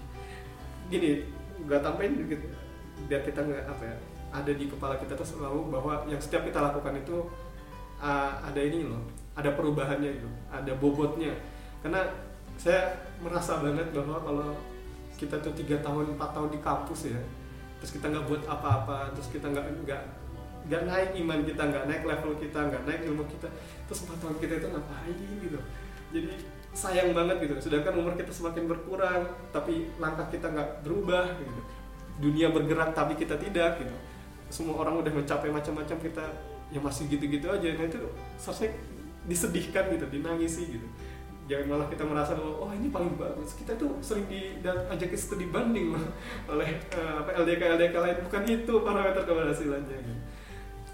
gini 0.88 1.26
nggak 1.66 1.82
tambahin 1.82 2.14
dikit 2.24 2.42
biar 3.10 3.22
kita 3.26 3.42
nggak 3.42 3.64
apa 3.66 3.84
ya 3.84 3.96
ada 4.32 4.52
di 4.54 4.66
kepala 4.70 4.96
kita 5.02 5.18
tuh 5.18 5.28
selalu 5.28 5.68
bahwa 5.74 6.06
yang 6.08 6.22
setiap 6.22 6.46
kita 6.48 6.62
lakukan 6.62 6.96
itu 7.02 7.28
uh, 8.00 8.32
ada 8.46 8.62
ini 8.62 8.88
loh 8.88 9.04
ada 9.36 9.52
perubahannya 9.52 10.10
gitu 10.22 10.30
ada 10.54 10.72
bobotnya 10.78 11.34
karena 11.82 12.06
saya 12.56 12.96
merasa 13.20 13.60
banget 13.60 13.90
bahwa 13.92 14.22
kalau 14.22 14.50
kita 15.22 15.38
tuh 15.38 15.54
tiga 15.54 15.78
tahun 15.86 16.18
empat 16.18 16.30
tahun 16.34 16.50
di 16.50 16.60
kampus 16.66 17.14
ya. 17.14 17.22
Terus 17.78 17.92
kita 17.98 18.10
nggak 18.10 18.26
buat 18.26 18.44
apa-apa 18.50 19.14
terus 19.14 19.30
kita 19.30 19.54
nggak 19.54 19.66
nggak 19.86 20.02
nggak 20.70 20.82
naik 20.86 21.10
iman 21.22 21.40
kita 21.46 21.62
nggak 21.62 21.84
naik 21.90 22.04
level 22.06 22.34
kita 22.42 22.60
nggak 22.74 22.84
naik 22.90 23.02
ilmu 23.06 23.24
kita. 23.30 23.48
Terus 23.86 24.00
empat 24.10 24.18
tahun 24.18 24.36
kita 24.42 24.54
itu 24.58 24.68
ngapain 24.74 25.18
gitu? 25.46 25.60
Jadi 26.12 26.28
sayang 26.74 27.14
banget 27.14 27.38
gitu. 27.46 27.54
Sedangkan 27.62 27.94
umur 28.02 28.18
kita 28.18 28.34
semakin 28.34 28.66
berkurang 28.66 29.30
tapi 29.54 29.94
langkah 30.02 30.26
kita 30.34 30.50
nggak 30.50 30.82
berubah 30.82 31.38
gitu. 31.38 31.62
Dunia 32.18 32.50
bergerak 32.50 32.98
tapi 32.98 33.14
kita 33.14 33.38
tidak 33.38 33.78
gitu. 33.78 33.96
Semua 34.50 34.82
orang 34.82 35.00
udah 35.00 35.14
mencapai 35.14 35.54
macam-macam 35.54 35.98
kita 36.02 36.26
ya 36.74 36.80
masih 36.82 37.06
gitu-gitu 37.08 37.46
aja. 37.46 37.68
Nah 37.78 37.86
itu 37.86 38.00
seharusnya 38.42 38.74
disedihkan 39.26 39.86
gitu 39.94 40.06
dinangisi 40.10 40.66
gitu 40.66 40.88
jangan 41.52 41.76
malah 41.76 41.88
kita 41.92 42.08
merasa 42.08 42.32
bahwa 42.40 42.64
oh 42.64 42.72
ini 42.72 42.88
paling 42.88 43.20
bagus. 43.20 43.60
Kita 43.60 43.76
tuh 43.76 44.00
sering 44.00 44.24
diajak 44.32 45.12
studi 45.20 45.52
banding 45.52 45.92
loh 45.92 46.00
oleh 46.56 46.80
eh, 46.96 47.14
apa 47.20 47.36
LDK 47.44 47.76
LDK 47.76 47.96
lain. 48.00 48.18
Bukan 48.24 48.42
itu 48.48 48.74
parameter 48.80 49.28
keberhasilannya 49.28 50.00
gitu 50.00 50.22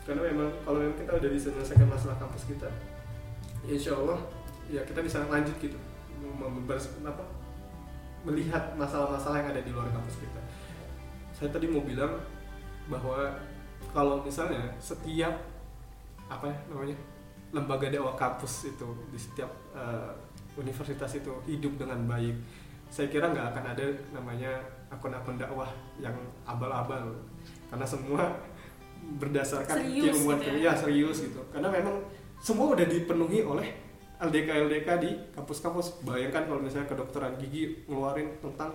karena 0.08 0.24
memang 0.24 0.50
kalau 0.64 0.80
memang 0.80 0.96
kita 0.96 1.20
udah 1.20 1.30
bisa 1.36 1.52
menyelesaikan 1.52 1.88
masalah 1.92 2.16
kampus 2.16 2.48
kita 2.48 2.72
ya 3.68 3.76
insya 3.76 3.92
Allah 4.00 4.16
ya 4.72 4.80
kita 4.88 5.04
bisa 5.04 5.20
lanjut 5.28 5.56
gitu. 5.60 5.76
Apa 7.04 7.24
melihat 8.24 8.72
masalah-masalah 8.80 9.44
yang 9.44 9.50
ada 9.52 9.62
di 9.64 9.72
luar 9.72 9.92
kampus 9.92 10.16
kita. 10.20 10.42
Saya 11.36 11.52
tadi 11.52 11.68
mau 11.68 11.84
bilang 11.84 12.24
bahwa 12.88 13.36
kalau 13.92 14.24
misalnya 14.24 14.72
setiap 14.80 15.36
apa 16.28 16.48
ya 16.48 16.58
namanya 16.72 16.98
lembaga 17.56 17.88
dakwah 17.88 18.16
kampus 18.16 18.72
itu 18.72 18.88
di 19.12 19.20
setiap 19.20 19.52
eh, 19.76 20.12
universitas 20.58 21.14
itu 21.16 21.32
hidup 21.46 21.78
dengan 21.78 22.04
baik. 22.10 22.36
Saya 22.90 23.08
kira 23.08 23.30
nggak 23.30 23.54
akan 23.54 23.66
ada 23.78 23.86
namanya 24.12 24.52
akun-akun 24.90 25.38
dakwah 25.38 25.70
yang 26.02 26.16
abal-abal. 26.44 27.14
Karena 27.70 27.86
semua 27.86 28.32
berdasarkan 29.22 29.76
Serius 29.78 30.04
keilmuan 30.18 30.38
gitu 30.42 30.58
ya? 30.60 30.72
ya. 30.72 30.74
serius 30.76 31.18
gitu. 31.24 31.42
Karena 31.54 31.70
memang 31.72 31.96
semua 32.42 32.74
udah 32.76 32.88
dipenuhi 32.88 33.40
oleh 33.46 33.68
LDK 34.18 34.50
LDK 34.68 34.88
di 34.98 35.12
kampus-kampus. 35.38 36.02
Bayangkan 36.02 36.50
kalau 36.50 36.62
misalnya 36.62 36.90
kedokteran 36.90 37.38
gigi 37.38 37.86
ngeluarin 37.86 38.34
tentang 38.42 38.74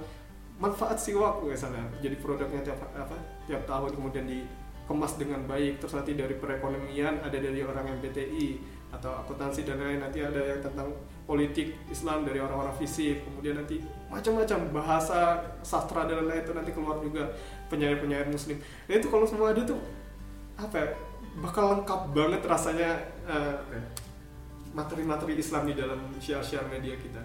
manfaat 0.63 0.97
siwak 1.01 1.43
misalnya. 1.43 1.83
Jadi 1.99 2.17
produknya 2.23 2.63
tiap 2.63 2.79
apa 2.95 3.17
tiap 3.51 3.67
tahun 3.67 3.91
kemudian 3.99 4.25
dikemas 4.29 5.19
dengan 5.19 5.43
baik. 5.51 5.83
Terus 5.83 5.99
nanti 5.99 6.15
dari 6.15 6.39
perekonomian 6.39 7.27
ada 7.27 7.35
dari 7.35 7.61
orang 7.67 7.99
MBTI 7.99 8.81
atau 8.93 9.11
akuntansi 9.25 9.65
dan 9.65 9.81
lain 9.81 10.05
nanti 10.05 10.21
ada 10.21 10.39
yang 10.39 10.61
tentang 10.61 10.93
politik 11.33 11.73
Islam 11.89 12.29
dari 12.29 12.45
orang-orang 12.45 12.77
fisik 12.77 13.25
kemudian 13.25 13.57
nanti 13.57 13.81
macam-macam 14.13 14.69
bahasa 14.69 15.41
sastra 15.65 16.05
dan 16.05 16.29
lain-lain 16.29 16.45
itu 16.45 16.53
nanti 16.53 16.71
keluar 16.77 17.01
juga 17.01 17.33
penyair-penyair 17.73 18.29
muslim. 18.29 18.61
Nah 18.61 18.93
itu 19.01 19.09
kalau 19.09 19.25
semua 19.25 19.57
ada 19.57 19.65
tuh 19.65 19.81
apa 20.61 20.77
ya, 20.77 20.89
bakal 21.41 21.81
lengkap 21.81 22.01
banget 22.13 22.43
rasanya 22.45 23.01
eh, 23.25 23.57
materi-materi 24.77 25.41
Islam 25.41 25.65
di 25.65 25.73
dalam 25.73 26.13
syiar-syiar 26.21 26.69
media 26.69 26.93
kita. 27.01 27.25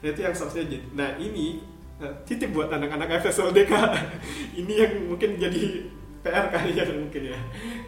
Nah 0.00 0.08
itu 0.08 0.20
yang 0.24 0.32
seharusnya 0.32 0.64
jadi. 0.64 0.86
Nah 0.96 1.08
ini 1.20 1.60
eh, 2.00 2.14
titip 2.24 2.56
buat 2.56 2.72
anak-anak 2.72 3.20
FSLDK 3.20 3.72
ini 4.64 4.72
yang 4.72 4.92
mungkin 5.12 5.36
jadi 5.36 5.84
PR 6.24 6.48
kalian 6.48 7.04
mungkin 7.04 7.36
ya. 7.36 7.38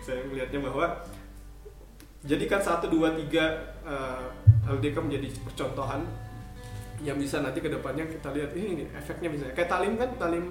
Saya 0.05 0.21
melihatnya 0.29 0.61
bahwa 0.61 1.01
jadikan 2.29 2.61
satu 2.61 2.93
dua 2.93 3.17
tiga 3.17 3.73
eh, 3.89 4.46
LDK 4.67 4.97
menjadi 4.99 5.29
percontohan 5.47 6.03
yang 7.05 7.21
bisa 7.21 7.45
nanti 7.45 7.61
ke 7.61 7.69
depannya 7.69 8.09
kita 8.09 8.33
lihat 8.33 8.51
ini 8.57 8.83
nih, 8.83 8.87
efeknya 8.97 9.29
bisa. 9.29 9.45
Kayak 9.53 9.69
talim 9.69 9.95
kan 10.01 10.11
talim 10.17 10.45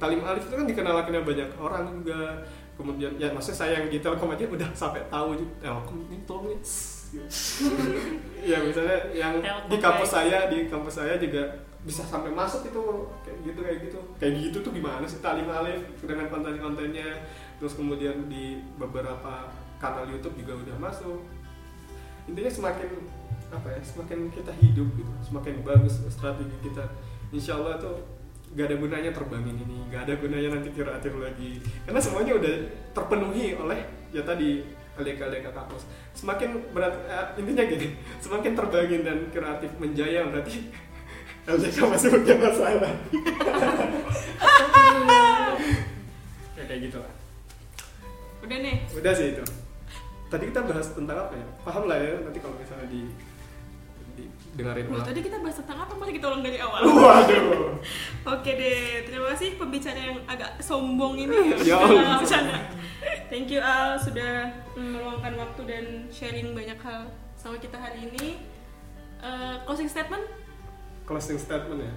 talim. 0.00 0.20
Alif 0.24 0.48
itu 0.48 0.54
kan 0.56 0.66
dikenal 0.66 0.94
akhirnya 1.04 1.22
banyak 1.22 1.48
orang 1.60 1.84
juga. 2.00 2.42
Kemudian 2.80 3.12
ya 3.20 3.28
maksudnya 3.28 3.58
saya 3.60 3.72
yang 3.76 3.92
di 3.92 4.00
telkom 4.00 4.32
aja 4.32 4.48
udah 4.48 4.68
sampai 4.72 5.04
tahu 5.12 5.36
juga 5.36 5.52
telkom 5.60 6.00
ini 6.08 6.16
tolong 6.24 6.48
nih 6.48 6.56
gitu. 7.12 7.66
ya 8.40 8.56
misalnya 8.64 8.98
yang 9.12 9.34
di 9.68 9.76
kampus 9.76 10.10
saya 10.14 10.48
di 10.48 10.70
kampus 10.70 10.94
saya 11.02 11.18
juga 11.20 11.42
bisa 11.84 12.06
sampai 12.06 12.32
masuk 12.32 12.64
itu 12.64 12.82
kayak 13.20 13.38
gitu 13.44 13.60
kayak 13.60 13.78
gitu. 13.84 14.00
Kayak 14.16 14.32
gitu 14.40 14.56
tuh 14.64 14.72
gimana 14.72 15.04
sih 15.04 15.20
talim 15.20 15.44
alif 15.52 15.84
dengan 16.00 16.32
konten-kontennya? 16.32 17.20
Terus 17.60 17.76
kemudian 17.76 18.32
di 18.32 18.64
beberapa 18.80 19.52
kanal 19.76 20.08
YouTube 20.08 20.40
juga 20.40 20.56
udah 20.64 20.76
masuk. 20.80 21.20
Intinya 22.32 22.48
semakin 22.48 22.88
apa 23.50 23.66
ya 23.66 23.80
semakin 23.82 24.30
kita 24.30 24.52
hidup 24.62 24.86
gitu 24.94 25.12
semakin 25.26 25.60
bagus 25.66 25.98
strategi 26.06 26.56
kita. 26.62 26.86
Insya 27.30 27.58
Allah 27.58 27.78
tuh 27.78 27.98
gak 28.50 28.66
ada 28.66 28.76
gunanya 28.78 29.10
terbangin 29.14 29.54
ini 29.58 29.86
gak 29.90 30.06
ada 30.06 30.14
gunanya 30.18 30.48
nanti 30.54 30.70
kiratir 30.70 31.14
lagi. 31.14 31.58
Karena 31.82 32.00
semuanya 32.02 32.32
udah 32.38 32.54
terpenuhi 32.90 33.54
oleh 33.54 33.78
ya 34.10 34.22
tadi 34.22 34.62
LDK 34.98 35.20
LDK 35.22 35.46
kampus 35.54 35.86
semakin 36.12 36.60
berat 36.74 36.92
eh, 37.06 37.26
intinya 37.40 37.62
gini 37.64 37.94
semakin 38.18 38.52
terbangin 38.52 39.00
dan 39.06 39.18
kreatif 39.30 39.70
menjaya 39.78 40.26
berarti 40.26 40.66
LDK 41.54 41.78
masih 41.86 42.08
punya 42.10 42.34
masalah. 42.38 42.92
Ya 46.56 46.64
kayak 46.68 46.80
gitu 46.90 46.98
lah 47.00 47.12
Udah 48.40 48.58
nih. 48.60 48.76
udah 48.92 49.12
sih 49.12 49.36
itu. 49.36 49.44
Tadi 50.28 50.44
kita 50.48 50.60
bahas 50.64 50.88
tentang 50.92 51.18
apa 51.18 51.34
ya? 51.36 51.46
Paham 51.60 51.84
lah 51.88 51.98
ya 51.98 52.20
nanti 52.20 52.38
kalau 52.40 52.56
misalnya 52.56 52.88
di 52.88 53.04
dengerin 54.50 54.86
ulang 54.90 55.06
tadi 55.06 55.20
kita 55.22 55.38
bahas 55.38 55.56
tentang 55.56 55.78
apa? 55.78 55.92
Masih 55.94 56.14
kita 56.18 56.26
ulang 56.26 56.42
dari 56.42 56.58
awal. 56.58 56.80
waduh 56.82 57.78
Oke 58.34 58.50
deh, 58.52 59.06
terima 59.06 59.30
kasih 59.32 59.54
pembicara 59.54 59.98
yang 59.98 60.18
agak 60.26 60.58
sombong 60.58 61.14
ini 61.16 61.54
Ya 61.62 61.78
Allah. 61.82 62.18
Bercanda. 62.18 62.58
Thank 63.30 63.48
you 63.48 63.62
Al 63.62 63.94
sudah 63.94 64.50
meluangkan 64.74 65.38
waktu 65.38 65.60
dan 65.64 65.84
sharing 66.10 66.50
banyak 66.50 66.76
hal 66.82 67.06
sama 67.34 67.56
kita 67.56 67.78
hari 67.78 68.10
ini. 68.10 68.42
Eh, 69.20 69.56
closing 69.64 69.86
statement? 69.86 70.24
closing 71.04 71.36
statement 71.36 71.82
ya 71.82 71.92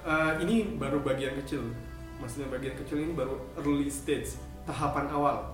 Eh, 0.00 0.32
ini 0.40 0.74
baru 0.74 0.98
bagian 0.98 1.36
kecil 1.38 1.68
maksudnya 2.16 2.48
bagian 2.48 2.74
kecil 2.74 2.98
ini 2.98 3.12
baru 3.12 3.36
early 3.56 3.86
stage 3.86 4.34
tahapan 4.64 5.06
awal 5.08 5.52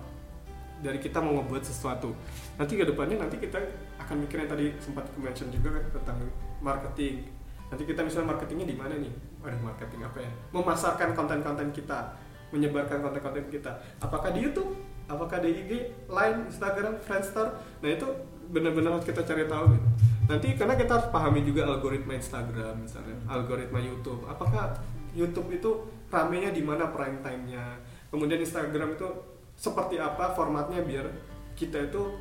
dari 0.79 0.97
kita 0.97 1.19
mau 1.19 1.37
ngebuat 1.37 1.61
sesuatu 1.61 2.13
nanti 2.55 2.73
ke 2.73 2.85
depannya 2.85 3.19
nanti 3.19 3.35
kita 3.37 3.57
akan 4.01 4.15
mikir 4.25 4.43
yang 4.43 4.51
tadi 4.51 4.65
sempat 4.81 5.05
mention 5.17 5.49
juga 5.49 5.79
kan 5.79 5.83
tentang 6.01 6.17
marketing. 6.59 7.29
Nanti 7.71 7.83
kita 7.87 8.01
misalnya 8.05 8.35
marketingnya 8.35 8.67
di 8.69 8.77
mana 8.77 8.93
nih? 8.99 9.13
Ada 9.45 9.57
marketing 9.61 10.01
apa 10.05 10.17
ya? 10.21 10.31
Memasarkan 10.53 11.09
konten-konten 11.13 11.69
kita 11.69 12.17
menyebarkan 12.53 13.01
konten-konten 13.01 13.45
kita. 13.49 13.71
Apakah 13.99 14.31
di 14.31 14.45
YouTube? 14.45 14.77
Apakah 15.05 15.37
di 15.37 15.53
IG 15.53 15.71
Line 16.09 16.49
Instagram 16.49 16.97
Friendster? 17.01 17.61
Nah 17.81 17.89
itu 17.89 18.07
benar-benar 18.49 18.97
harus 18.97 19.05
kita 19.05 19.25
cari 19.25 19.49
tahu 19.49 19.73
gitu 19.73 19.89
nanti 20.25 20.57
karena 20.57 20.73
kita 20.73 20.91
harus 20.97 21.07
pahami 21.13 21.45
juga 21.45 21.69
algoritma 21.69 22.17
Instagram 22.17 22.81
misalnya 22.81 23.17
algoritma 23.29 23.77
YouTube. 23.77 24.25
Apakah 24.25 24.81
YouTube 25.13 25.53
itu 25.53 25.71
ramenya 26.09 26.49
di 26.49 26.65
mana 26.65 26.89
prime 26.89 27.21
time-nya? 27.21 27.77
Kemudian 28.09 28.41
Instagram 28.41 28.97
itu 28.97 29.07
seperti 29.55 30.01
apa 30.01 30.33
formatnya 30.33 30.81
biar 30.81 31.05
kita 31.53 31.87
itu 31.87 32.17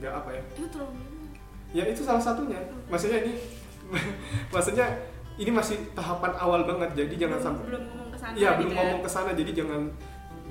nggak 0.00 0.12
apa 0.24 0.30
ya? 0.32 0.42
Itu 0.58 0.80
ya 1.72 1.84
itu 1.88 2.00
salah 2.04 2.20
satunya 2.20 2.60
maksudnya 2.88 3.24
ini 3.24 3.34
maksudnya 4.54 4.86
ini 5.40 5.50
masih 5.50 5.80
tahapan 5.96 6.32
awal 6.36 6.68
banget 6.68 6.92
jadi 6.92 7.14
jangan 7.28 7.38
belum, 7.40 7.46
sampai 7.48 7.64
belum 7.68 7.82
ngomong 7.88 8.08
ke 8.12 8.18
sana 8.20 8.34
Iya 8.36 8.50
gitu 8.52 8.58
belum 8.60 8.70
ya. 8.72 8.76
ngomong 8.78 9.00
ke 9.00 9.10
sana 9.10 9.30
jadi 9.32 9.50
jangan 9.56 9.82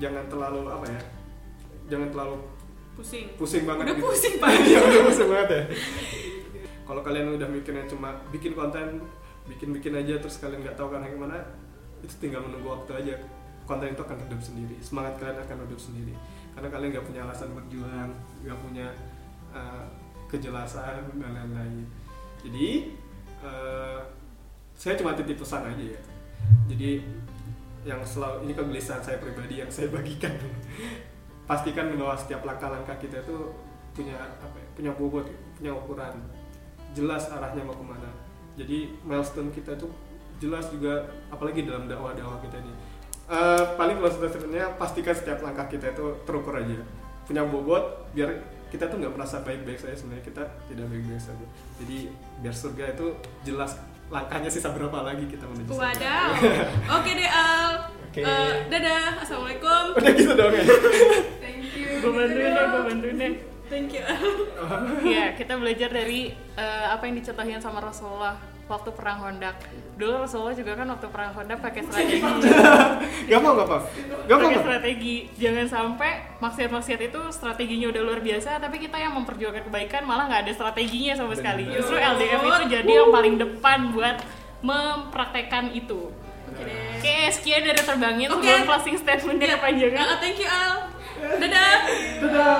jangan 0.02 0.24
terlalu 0.26 0.60
apa 0.66 0.86
ya 0.90 1.00
jangan 1.90 2.08
terlalu 2.10 2.36
Pusing. 2.92 3.24
pusing 3.40 3.64
banget 3.64 3.88
Udah 3.88 3.96
gitu. 3.96 4.04
pusing, 4.04 4.34
Pak. 4.42 4.50
Iya 4.52 4.78
udah 4.84 5.02
pusing 5.08 5.28
banget 5.32 5.48
ya 5.48 5.62
kalau 6.82 7.00
kalian 7.00 7.26
udah 7.38 7.48
mikirnya 7.48 7.84
cuma 7.88 8.10
bikin 8.28 8.52
konten 8.52 9.00
bikin 9.48 9.72
bikin 9.72 9.94
aja 9.96 10.18
terus 10.20 10.36
kalian 10.38 10.60
nggak 10.60 10.76
tahu 10.76 10.92
kan 10.92 11.02
gimana 11.06 11.38
itu 12.02 12.14
tinggal 12.18 12.42
menunggu 12.44 12.68
waktu 12.68 12.92
aja 12.98 13.14
konten 13.64 13.94
itu 13.94 14.02
akan 14.02 14.18
hidup 14.28 14.40
sendiri 14.42 14.74
semangat 14.82 15.14
kalian 15.22 15.38
akan 15.40 15.56
hidup 15.70 15.80
sendiri 15.80 16.14
karena 16.52 16.68
kalian 16.68 16.88
nggak 16.92 17.06
punya 17.06 17.20
alasan 17.24 17.48
berjuang 17.54 18.10
nggak 18.44 18.58
punya 18.60 18.86
uh, 19.54 19.86
kejelasan 20.32 21.12
dan 21.20 21.30
lain-lain. 21.36 21.84
Jadi 22.40 22.96
uh, 23.44 24.00
saya 24.72 24.96
cuma 24.96 25.12
titip 25.12 25.36
pesan 25.36 25.68
aja 25.68 25.84
ya. 25.92 26.00
Jadi 26.72 27.04
yang 27.84 28.00
selalu 28.02 28.48
ini 28.48 28.52
kegelisahan 28.56 29.04
saya 29.04 29.20
pribadi 29.20 29.60
yang 29.60 29.68
saya 29.68 29.92
bagikan. 29.92 30.32
Pastikan 31.48 31.92
bahwa 31.94 32.16
setiap 32.16 32.42
langkah-langkah 32.48 32.96
kita 32.96 33.20
itu 33.20 33.52
punya 33.92 34.16
apa 34.16 34.56
ya, 34.56 34.68
punya 34.72 34.90
bobot 34.96 35.28
punya 35.60 35.76
ukuran. 35.76 36.16
Jelas 36.96 37.28
arahnya 37.28 37.62
mau 37.62 37.76
ke 37.76 37.84
mana. 37.84 38.08
Jadi 38.56 38.88
milestone 39.04 39.52
kita 39.52 39.76
itu 39.76 39.88
jelas 40.40 40.66
juga 40.72 41.08
apalagi 41.28 41.62
dalam 41.62 41.86
dakwah-dakwah 41.86 42.40
kita 42.40 42.56
ini. 42.58 42.72
Eh, 43.32 43.64
paling 43.78 43.96
close 44.02 44.18
statementnya 44.18 44.74
pastikan 44.76 45.14
setiap 45.14 45.40
langkah 45.40 45.64
kita 45.70 45.94
itu 45.94 46.20
terukur 46.26 46.52
aja. 46.58 46.76
Punya 47.24 47.46
bobot 47.46 48.10
biar 48.12 48.42
kita 48.72 48.88
tuh 48.88 48.96
nggak 48.96 49.12
merasa 49.12 49.44
baik-baik 49.44 49.76
saja 49.76 49.92
sebenarnya 49.92 50.24
kita 50.24 50.42
tidak 50.64 50.86
baik-baik 50.88 51.20
saja 51.20 51.44
jadi 51.76 51.98
biar 52.40 52.54
surga 52.56 52.84
itu 52.96 53.06
jelas 53.44 53.76
langkahnya 54.08 54.48
sisa 54.48 54.72
berapa 54.72 54.98
lagi 55.04 55.24
kita 55.24 55.44
menuju 55.44 55.72
surga. 55.72 55.88
Wadaw. 55.88 56.28
Oke 57.00 57.10
deh 57.16 57.30
Al. 57.32 57.72
Oke. 58.12 58.20
Eh, 58.20 58.52
dadah. 58.68 59.24
Assalamualaikum. 59.24 59.84
udah 59.96 60.12
gitu 60.12 60.32
dong 60.36 60.52
ya 60.52 60.64
Thank 61.40 61.64
you. 61.72 61.88
gue 61.96 62.12
bantuin 62.12 62.48
deh 62.52 62.64
gue 62.64 62.82
bantuin 62.88 63.16
deh 63.16 63.34
Thank 63.72 63.96
you. 63.96 64.04
Iya, 65.08 65.32
kita 65.32 65.56
belajar 65.56 65.88
dari 65.88 66.28
eh, 66.56 66.86
apa 66.92 67.08
yang 67.08 67.16
dicontohin 67.16 67.56
sama 67.56 67.80
Rasulullah 67.80 68.36
waktu 68.72 68.90
perang 68.96 69.18
Hondak. 69.20 69.56
Dulu 70.00 70.24
Rasulullah 70.24 70.56
juga 70.56 70.72
kan 70.72 70.86
waktu 70.88 71.06
perang 71.12 71.30
Hondak 71.36 71.58
pakai 71.60 71.80
strategi. 71.84 72.24
pak 72.24 72.40
gampang 73.28 73.54
pakai 74.26 74.46
nggak 74.48 74.64
strategi. 74.64 75.16
Jangan 75.36 75.66
sampai 75.68 76.10
maksiat-maksiat 76.40 77.00
itu 77.12 77.20
strateginya 77.28 77.86
udah 77.92 78.02
luar 78.02 78.20
biasa, 78.24 78.56
tapi 78.56 78.80
kita 78.80 78.96
yang 78.96 79.12
memperjuangkan 79.12 79.68
kebaikan 79.68 80.02
malah 80.08 80.32
nggak 80.32 80.48
ada 80.48 80.52
strateginya 80.56 81.12
sama 81.12 81.36
sekali. 81.36 81.68
Justru 81.68 82.00
LDF 82.00 82.40
itu 82.40 82.62
jadi 82.72 82.92
yang 83.04 83.12
paling 83.12 83.36
depan 83.36 83.92
buat 83.92 84.16
mempraktekkan 84.64 85.76
itu. 85.76 86.08
Oke. 86.52 86.68
Oke, 87.00 87.16
sekian 87.32 87.64
dari 87.64 87.80
terbangin 87.80 88.28
Oke. 88.28 88.44
sebelum 88.44 88.62
closing 88.68 88.96
statementnya 88.96 89.56
kepanjangan. 89.56 90.06
Ah, 90.06 90.18
thank 90.20 90.38
you 90.40 90.48
Al. 90.48 90.92
Dadah. 91.22 91.74
Dadah. 92.20 92.56